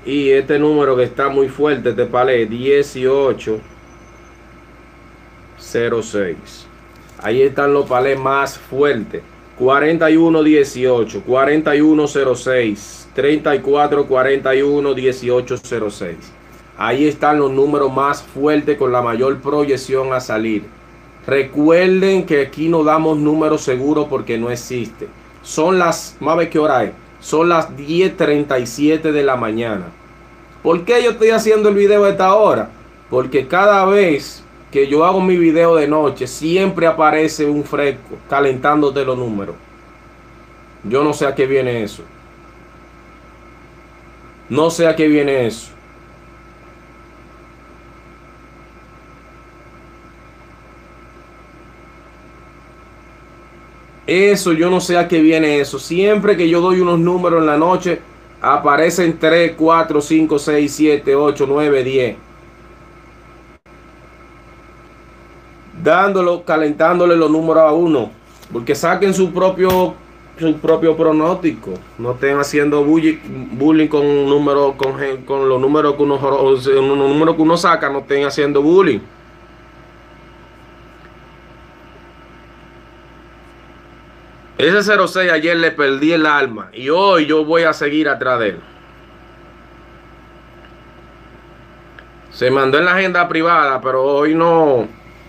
y 0.05 0.29
este 0.29 0.59
número 0.59 0.95
que 0.95 1.03
está 1.03 1.29
muy 1.29 1.49
fuerte 1.49 1.89
este 1.89 2.05
palé 2.05 2.45
18 2.45 3.59
06 5.57 6.67
ahí 7.21 7.41
están 7.41 7.73
los 7.73 7.87
palés 7.87 8.19
más 8.19 8.57
fuertes. 8.57 9.21
41 9.57 10.43
18 10.43 11.21
41 11.21 12.07
06 12.07 13.09
34 13.15 14.05
41 14.05 14.93
18 14.93 15.57
06 15.57 16.15
ahí 16.77 17.07
están 17.07 17.39
los 17.39 17.51
números 17.51 17.91
más 17.91 18.21
fuertes 18.21 18.77
con 18.77 18.91
la 18.91 19.01
mayor 19.01 19.39
proyección 19.39 20.13
a 20.13 20.19
salir. 20.19 20.65
Recuerden 21.25 22.25
que 22.25 22.41
aquí 22.41 22.67
no 22.67 22.83
damos 22.83 23.17
números 23.17 23.61
seguros 23.61 24.07
porque 24.09 24.37
no 24.37 24.51
existe. 24.51 25.07
Son 25.41 25.79
las 25.79 26.17
más 26.19 26.47
qué 26.47 26.59
hora 26.59 26.83
es 26.83 26.91
son 27.25 27.49
las 27.49 27.75
10.37 27.75 29.11
de 29.11 29.23
la 29.23 29.35
mañana. 29.35 29.87
¿Por 30.61 30.85
qué 30.85 31.01
yo 31.03 31.09
estoy 31.09 31.31
haciendo 31.31 31.69
el 31.69 31.75
video 31.75 32.03
a 32.03 32.09
esta 32.09 32.35
hora? 32.35 32.69
Porque 33.09 33.47
cada 33.47 33.83
vez 33.85 34.43
que 34.71 34.87
yo 34.87 35.03
hago 35.03 35.19
mi 35.19 35.35
video 35.35 35.75
de 35.75 35.87
noche, 35.87 36.27
siempre 36.27 36.85
aparece 36.85 37.47
un 37.47 37.63
fresco 37.63 38.15
calentándote 38.29 39.03
los 39.03 39.17
números. 39.17 39.55
Yo 40.83 41.03
no 41.03 41.13
sé 41.13 41.25
a 41.25 41.33
qué 41.33 41.47
viene 41.47 41.81
eso. 41.81 42.03
No 44.47 44.69
sé 44.69 44.85
a 44.85 44.95
qué 44.95 45.07
viene 45.07 45.47
eso. 45.47 45.71
Eso, 54.07 54.53
yo 54.53 54.69
no 54.69 54.79
sé 54.79 54.97
a 54.97 55.07
qué 55.07 55.19
viene 55.19 55.59
eso. 55.59 55.79
Siempre 55.79 56.37
que 56.37 56.47
yo 56.47 56.61
doy 56.61 56.79
unos 56.79 56.99
números 56.99 57.41
en 57.41 57.47
la 57.47 57.57
noche, 57.57 57.99
aparecen 58.41 59.17
3, 59.19 59.53
4, 59.57 60.01
5, 60.01 60.39
6, 60.39 60.73
7, 60.73 61.15
8, 61.15 61.45
9, 61.47 61.83
10. 61.83 62.17
Dándolo, 65.83 66.43
calentándole 66.43 67.15
los 67.15 67.31
números 67.31 67.63
a 67.63 67.71
uno. 67.71 68.11
Porque 68.51 68.75
saquen 68.75 69.13
su 69.13 69.31
propio 69.31 69.95
su 70.39 70.53
propio 70.57 70.95
pronóstico. 70.95 71.71
No 71.97 72.11
estén 72.11 72.37
haciendo 72.37 72.83
bullying, 72.83 73.87
con, 73.87 74.29
número, 74.29 74.75
con, 74.77 74.93
con 75.25 75.47
los 75.47 75.59
números 75.61 75.95
que 75.95 76.03
uno, 76.03 76.17
número 77.07 77.35
que 77.35 77.41
uno 77.41 77.57
saca, 77.57 77.89
no 77.89 77.99
estén 77.99 78.25
haciendo 78.25 78.61
bullying. 78.61 78.99
Ese 84.57 84.81
06 84.81 85.31
ayer 85.31 85.57
le 85.57 85.71
perdí 85.71 86.13
el 86.13 86.25
alma 86.25 86.69
y 86.71 86.89
hoy 86.89 87.25
yo 87.25 87.43
voy 87.43 87.63
a 87.63 87.73
seguir 87.73 88.07
atrás 88.07 88.39
de 88.39 88.49
él. 88.49 88.59
Se 92.31 92.49
mandó 92.51 92.77
en 92.77 92.85
la 92.85 92.93
agenda 92.93 93.27
privada, 93.27 93.81
pero 93.81 94.03
hoy 94.03 94.33
no. 94.33 94.87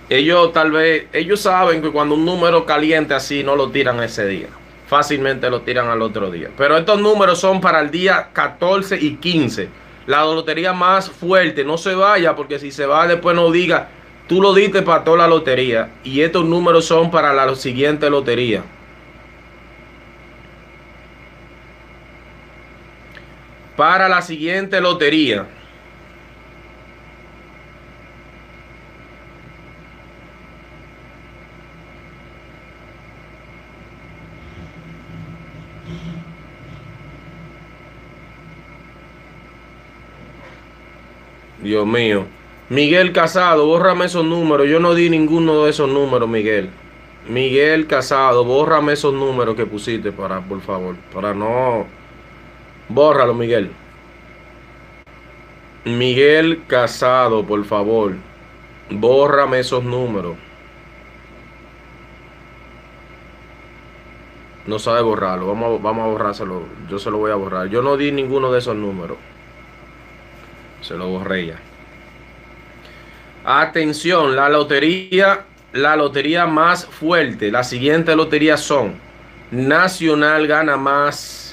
Ellos 0.08 0.52
tal 0.52 0.70
vez, 0.70 1.06
ellos 1.12 1.40
saben 1.40 1.82
que 1.82 1.90
cuando 1.90 2.14
un 2.14 2.24
número 2.24 2.64
caliente 2.64 3.14
así 3.14 3.42
no 3.42 3.56
lo 3.56 3.70
tiran 3.70 4.00
ese 4.00 4.26
día. 4.26 4.48
Fácilmente 4.86 5.50
lo 5.50 5.62
tiran 5.62 5.88
al 5.88 6.02
otro 6.02 6.30
día. 6.30 6.50
Pero 6.56 6.76
estos 6.76 7.00
números 7.00 7.40
son 7.40 7.60
para 7.60 7.80
el 7.80 7.90
día 7.90 8.28
14 8.32 8.96
y 9.00 9.16
15. 9.16 9.68
La 10.06 10.24
lotería 10.24 10.72
más 10.72 11.10
fuerte. 11.10 11.64
No 11.64 11.78
se 11.78 11.96
vaya 11.96 12.36
porque 12.36 12.60
si 12.60 12.70
se 12.70 12.86
va 12.86 13.08
después 13.08 13.34
no 13.34 13.50
diga, 13.50 13.88
tú 14.28 14.40
lo 14.40 14.54
diste 14.54 14.82
para 14.82 15.02
toda 15.02 15.18
la 15.18 15.28
lotería. 15.28 15.90
Y 16.04 16.20
estos 16.20 16.44
números 16.44 16.84
son 16.84 17.10
para 17.10 17.32
la 17.32 17.52
siguiente 17.56 18.08
lotería. 18.08 18.62
Para 23.76 24.08
la 24.08 24.22
siguiente 24.22 24.80
lotería. 24.80 25.46
Dios 41.62 41.86
mío. 41.86 42.26
Miguel 42.68 43.12
Casado, 43.12 43.66
bórrame 43.66 44.06
esos 44.06 44.24
números. 44.24 44.68
Yo 44.68 44.80
no 44.80 44.94
di 44.94 45.10
ninguno 45.10 45.64
de 45.64 45.70
esos 45.70 45.88
números, 45.88 46.28
Miguel. 46.28 46.70
Miguel 47.28 47.86
Casado, 47.86 48.44
bórrame 48.44 48.92
esos 48.92 49.12
números 49.12 49.56
que 49.56 49.66
pusiste 49.66 50.12
para, 50.12 50.40
por 50.40 50.60
favor, 50.60 50.94
para 51.12 51.34
no 51.34 51.86
Bórralo, 52.88 53.34
Miguel. 53.34 53.70
Miguel 55.84 56.64
Casado, 56.66 57.44
por 57.44 57.64
favor. 57.64 58.14
Bórrame 58.90 59.60
esos 59.60 59.84
números. 59.84 60.36
No 64.66 64.78
sabe 64.78 65.00
borrarlo. 65.02 65.46
Vamos 65.46 65.78
a, 65.78 65.82
vamos 65.82 66.04
a 66.04 66.08
borrárselo. 66.08 66.62
Yo 66.88 66.98
se 66.98 67.10
lo 67.10 67.18
voy 67.18 67.30
a 67.30 67.36
borrar. 67.36 67.68
Yo 67.68 67.82
no 67.82 67.96
di 67.96 68.10
ninguno 68.10 68.50
de 68.50 68.58
esos 68.58 68.74
números. 68.74 69.18
Se 70.80 70.94
lo 70.94 71.08
borré 71.08 71.46
ya. 71.46 71.58
Atención, 73.44 74.34
la 74.34 74.48
lotería, 74.48 75.44
la 75.72 75.94
lotería 75.94 76.46
más 76.46 76.84
fuerte. 76.84 77.52
Las 77.52 77.68
siguientes 77.68 78.16
loterías 78.16 78.60
son 78.60 79.06
Nacional 79.52 80.48
gana 80.48 80.76
más 80.76 81.45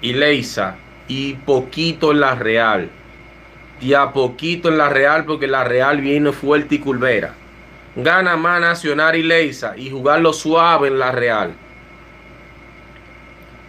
y 0.00 0.12
Leisa 0.12 0.76
y 1.08 1.34
poquito 1.34 2.12
en 2.12 2.20
la 2.20 2.34
Real. 2.34 2.90
Y 3.80 3.94
a 3.94 4.12
poquito 4.12 4.68
en 4.68 4.78
la 4.78 4.88
Real 4.88 5.24
porque 5.24 5.46
la 5.46 5.64
Real 5.64 6.00
viene 6.00 6.32
fuerte 6.32 6.76
y 6.76 6.78
culvera. 6.78 7.34
Gana 7.94 8.36
más 8.36 8.60
Nacional 8.60 9.16
y 9.16 9.22
Leisa 9.22 9.74
y 9.76 9.90
jugarlo 9.90 10.32
suave 10.32 10.88
en 10.88 10.98
la 10.98 11.12
Real. 11.12 11.52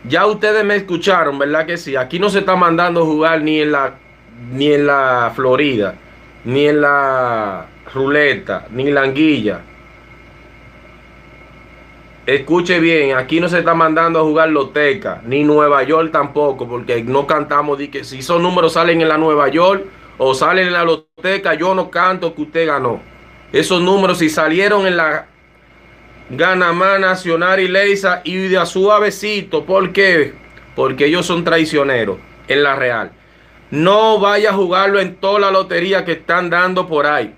Ya 0.03 0.25
ustedes 0.25 0.63
me 0.63 0.75
escucharon, 0.75 1.37
¿verdad 1.37 1.65
que 1.65 1.77
sí? 1.77 1.95
Aquí 1.95 2.19
no 2.19 2.29
se 2.29 2.39
está 2.39 2.55
mandando 2.55 3.05
jugar 3.05 3.41
ni 3.41 3.61
en 3.61 3.71
la 3.71 3.95
ni 4.51 4.71
en 4.73 4.85
la 4.87 5.31
Florida, 5.35 5.95
ni 6.45 6.67
en 6.67 6.81
la 6.81 7.65
ruleta, 7.93 8.67
ni 8.71 8.87
en 8.87 8.95
la 8.95 9.01
anguilla. 9.01 9.61
Escuche 12.27 12.79
bien, 12.81 13.15
aquí 13.17 13.39
no 13.39 13.47
se 13.47 13.59
está 13.59 13.73
mandando 13.73 14.19
a 14.19 14.23
jugar 14.23 14.49
Loteca, 14.49 15.21
ni 15.25 15.45
Nueva 15.45 15.81
York 15.83 16.11
tampoco, 16.11 16.67
porque 16.67 17.01
no 17.01 17.25
cantamos 17.25 17.77
de 17.77 18.03
si 18.03 18.19
esos 18.19 18.41
números 18.41 18.73
salen 18.73 19.01
en 19.01 19.07
la 19.07 19.17
Nueva 19.17 19.47
York 19.47 19.85
o 20.17 20.35
salen 20.35 20.67
en 20.67 20.73
la 20.73 20.83
Loteca, 20.83 21.53
yo 21.53 21.73
no 21.73 21.89
canto 21.89 22.35
que 22.35 22.41
usted 22.41 22.67
ganó. 22.67 23.01
Esos 23.53 23.81
números 23.81 24.17
si 24.17 24.29
salieron 24.29 24.85
en 24.85 24.97
la 24.97 25.27
Ganamá 26.29 26.99
Nacional 26.99 27.61
y 27.61 27.69
Leisa 27.69 28.19
y 28.25 28.35
de 28.35 28.57
a 28.57 28.65
suavecito, 28.65 29.63
¿por 29.65 29.93
qué? 29.93 30.33
Porque 30.75 31.05
ellos 31.05 31.25
son 31.25 31.45
traicioneros 31.45 32.17
en 32.49 32.61
la 32.61 32.75
Real. 32.75 33.13
No 33.71 34.19
vaya 34.19 34.49
a 34.49 34.53
jugarlo 34.53 34.99
en 34.99 35.15
toda 35.15 35.39
la 35.39 35.51
lotería 35.51 36.03
que 36.03 36.13
están 36.13 36.49
dando 36.49 36.87
por 36.87 37.05
ahí. 37.05 37.33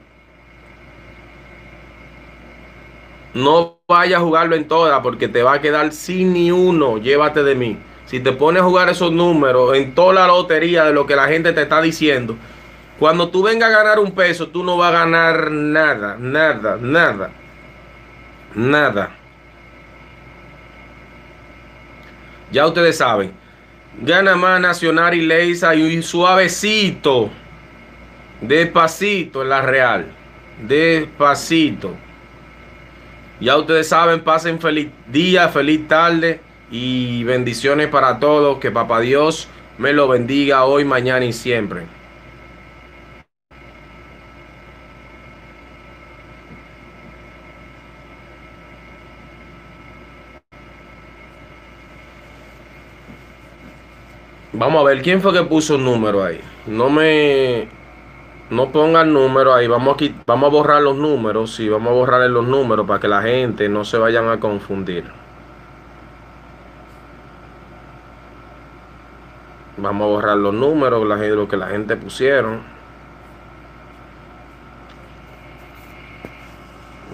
No 3.34 3.79
vaya 3.89 4.17
a 4.17 4.19
jugarlo 4.19 4.56
en 4.56 4.67
todas 4.67 5.02
porque 5.02 5.28
te 5.28 5.41
va 5.41 5.54
a 5.54 5.62
quedar 5.62 5.91
sin 5.91 6.32
ni 6.32 6.52
uno. 6.52 6.99
Llévate 6.99 7.41
de 7.41 7.56
mí. 7.56 7.75
Si 8.06 8.19
te 8.19 8.32
pones 8.32 8.62
a 8.62 8.65
jugar 8.65 8.88
esos 8.88 9.12
números 9.12 9.75
en 9.75 9.95
toda 9.95 10.13
la 10.13 10.28
lotería 10.28 10.86
de 10.86 10.93
lo 10.93 11.08
que 11.08 11.15
la 11.15 11.28
gente 11.28 11.54
te 11.54 11.63
está 11.63 11.82
diciendo, 11.82 12.36
cuando 12.99 13.30
tú 13.30 13.41
vengas 13.41 13.69
a 13.69 13.78
ganar 13.78 13.99
un 13.99 14.12
peso, 14.12 14.47
tú 14.47 14.63
no 14.63 14.78
vas 14.78 14.93
a 14.93 14.99
ganar 14.99 15.49
nada, 15.49 16.17
nada, 16.19 16.78
nada, 16.80 17.32
nada. 18.54 19.12
Ya 22.52 22.67
ustedes 22.67 22.97
saben. 22.97 23.32
Gana 24.02 24.36
más 24.36 24.62
Nacional 24.62 25.15
y 25.15 25.21
Leisa 25.21 25.73
y 25.73 26.02
suavecito. 26.04 27.32
Despacito 28.39 29.41
en 29.41 29.49
la 29.49 29.62
Real. 29.63 30.06
Despacito. 30.67 32.09
Ya 33.39 33.58
ustedes 33.58 33.88
saben, 33.88 34.21
pasen 34.21 34.60
feliz 34.60 34.89
día, 35.08 35.47
feliz 35.47 35.88
tarde 35.88 36.41
y 36.69 37.23
bendiciones 37.23 37.88
para 37.88 38.19
todos. 38.19 38.60
Que 38.60 38.69
Papá 38.69 38.99
Dios 38.99 39.47
me 39.78 39.93
lo 39.93 40.08
bendiga 40.10 40.65
hoy, 40.65 40.84
mañana 40.84 41.23
y 41.25 41.32
siempre. 41.32 41.84
Vamos 54.52 54.82
a 54.82 54.84
ver, 54.84 55.02
¿quién 55.02 55.21
fue 55.21 55.32
que 55.32 55.43
puso 55.43 55.75
un 55.75 55.86
número 55.86 56.21
ahí? 56.21 56.41
No 56.67 56.89
me 56.89 57.69
no 58.49 58.71
ponga 58.71 59.01
el 59.01 59.13
número 59.13 59.53
ahí, 59.53 59.67
vamos 59.67 59.93
aquí, 59.93 60.15
vamos 60.25 60.47
a 60.47 60.51
borrar 60.51 60.81
los 60.81 60.95
números, 60.95 61.55
sí, 61.55 61.69
vamos 61.69 61.91
a 61.91 61.93
borrar 61.93 62.29
los 62.29 62.47
números 62.47 62.88
para 62.88 62.99
que 62.99 63.07
la 63.07 63.21
gente 63.21 63.69
no 63.69 63.85
se 63.85 63.97
vayan 63.97 64.27
a 64.29 64.39
confundir. 64.39 65.05
Vamos 69.77 70.05
a 70.05 70.07
borrar 70.07 70.38
los 70.38 70.53
números, 70.53 71.07
la 71.07 71.15
lo 71.15 71.47
que 71.47 71.57
la 71.57 71.67
gente 71.67 71.95
pusieron. 71.95 72.62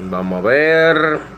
Vamos 0.10 0.40
a 0.40 0.48
ver. 0.48 1.35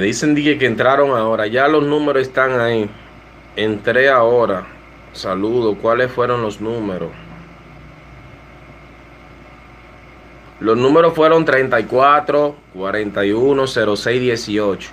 Dicen 0.00 0.34
que, 0.34 0.58
que 0.58 0.66
entraron 0.66 1.10
ahora. 1.10 1.46
Ya 1.46 1.68
los 1.68 1.84
números 1.84 2.22
están 2.22 2.60
ahí. 2.60 2.88
Entré 3.56 4.08
ahora. 4.08 4.66
Saludo. 5.12 5.76
¿Cuáles 5.76 6.10
fueron 6.10 6.42
los 6.42 6.60
números? 6.60 7.10
Los 10.60 10.76
números 10.78 11.14
fueron 11.14 11.44
34, 11.44 12.56
41, 12.74 13.66
06, 13.66 14.20
18. 14.20 14.90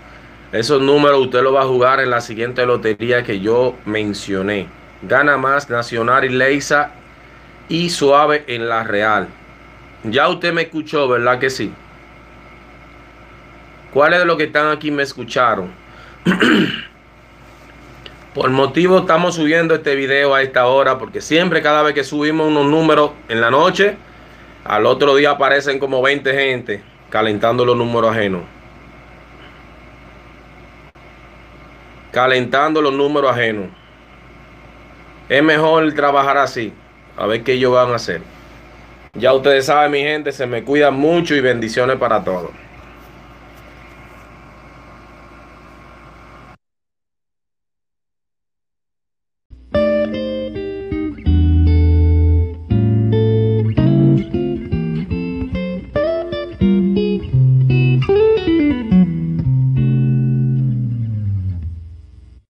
Esos 0.52 0.82
números 0.82 1.22
usted 1.22 1.42
los 1.44 1.56
va 1.56 1.62
a 1.62 1.66
jugar 1.66 2.02
en 2.02 2.10
la 2.10 2.20
siguiente 2.20 2.66
lotería 2.66 3.24
que 3.24 3.40
yo 3.40 3.76
mencioné. 3.86 4.68
Gana 5.02 5.38
más 5.38 5.70
Nacional 5.70 6.26
y 6.26 6.30
Leisa 6.30 6.92
y 7.70 7.90
Suave 7.90 8.44
en 8.48 8.68
la 8.68 8.84
Real. 8.84 9.30
Ya 10.04 10.28
usted 10.28 10.52
me 10.52 10.64
escuchó, 10.64 11.08
¿verdad 11.08 11.40
que 11.40 11.50
sí? 11.50 11.72
¿Cuáles 13.94 14.20
de 14.20 14.26
los 14.26 14.38
que 14.38 14.46
están 14.46 14.72
aquí 14.72 14.90
me 14.90 15.04
escucharon? 15.04 15.70
Por 18.34 18.50
motivo 18.50 19.00
estamos 19.00 19.36
subiendo 19.36 19.76
este 19.76 19.96
video 19.96 20.34
a 20.34 20.42
esta 20.42 20.68
hora 20.68 20.98
porque 20.98 21.20
siempre 21.20 21.62
cada 21.62 21.82
vez 21.82 21.94
que 21.94 22.06
subimos 22.06 22.48
unos 22.48 22.68
números 22.68 23.12
en 23.28 23.42
la 23.42 23.52
noche, 23.52 23.98
al 24.64 24.86
otro 24.86 25.16
día 25.16 25.32
aparecen 25.32 25.80
como 25.80 26.02
20 26.02 26.34
gente 26.34 26.82
calentando 27.10 27.66
los 27.66 27.76
números 27.76 28.16
ajenos. 28.16 28.44
Calentando 32.14 32.82
los 32.82 32.94
números 32.94 33.32
ajenos. 33.32 33.68
Es 35.28 35.44
mejor 35.44 35.92
trabajar 35.94 36.38
así. 36.38 36.74
A 37.18 37.26
ver 37.26 37.44
qué 37.44 37.54
ellos 37.54 37.74
van 37.74 37.92
a 37.92 37.96
hacer. 37.96 38.22
Ya 39.14 39.34
ustedes 39.34 39.66
saben, 39.66 39.92
mi 39.92 40.00
gente, 40.00 40.32
se 40.32 40.48
me 40.48 40.64
cuidan 40.64 40.94
mucho 40.94 41.36
y 41.36 41.42
bendiciones 41.42 41.98
para 41.98 42.24
todos. 42.24 42.52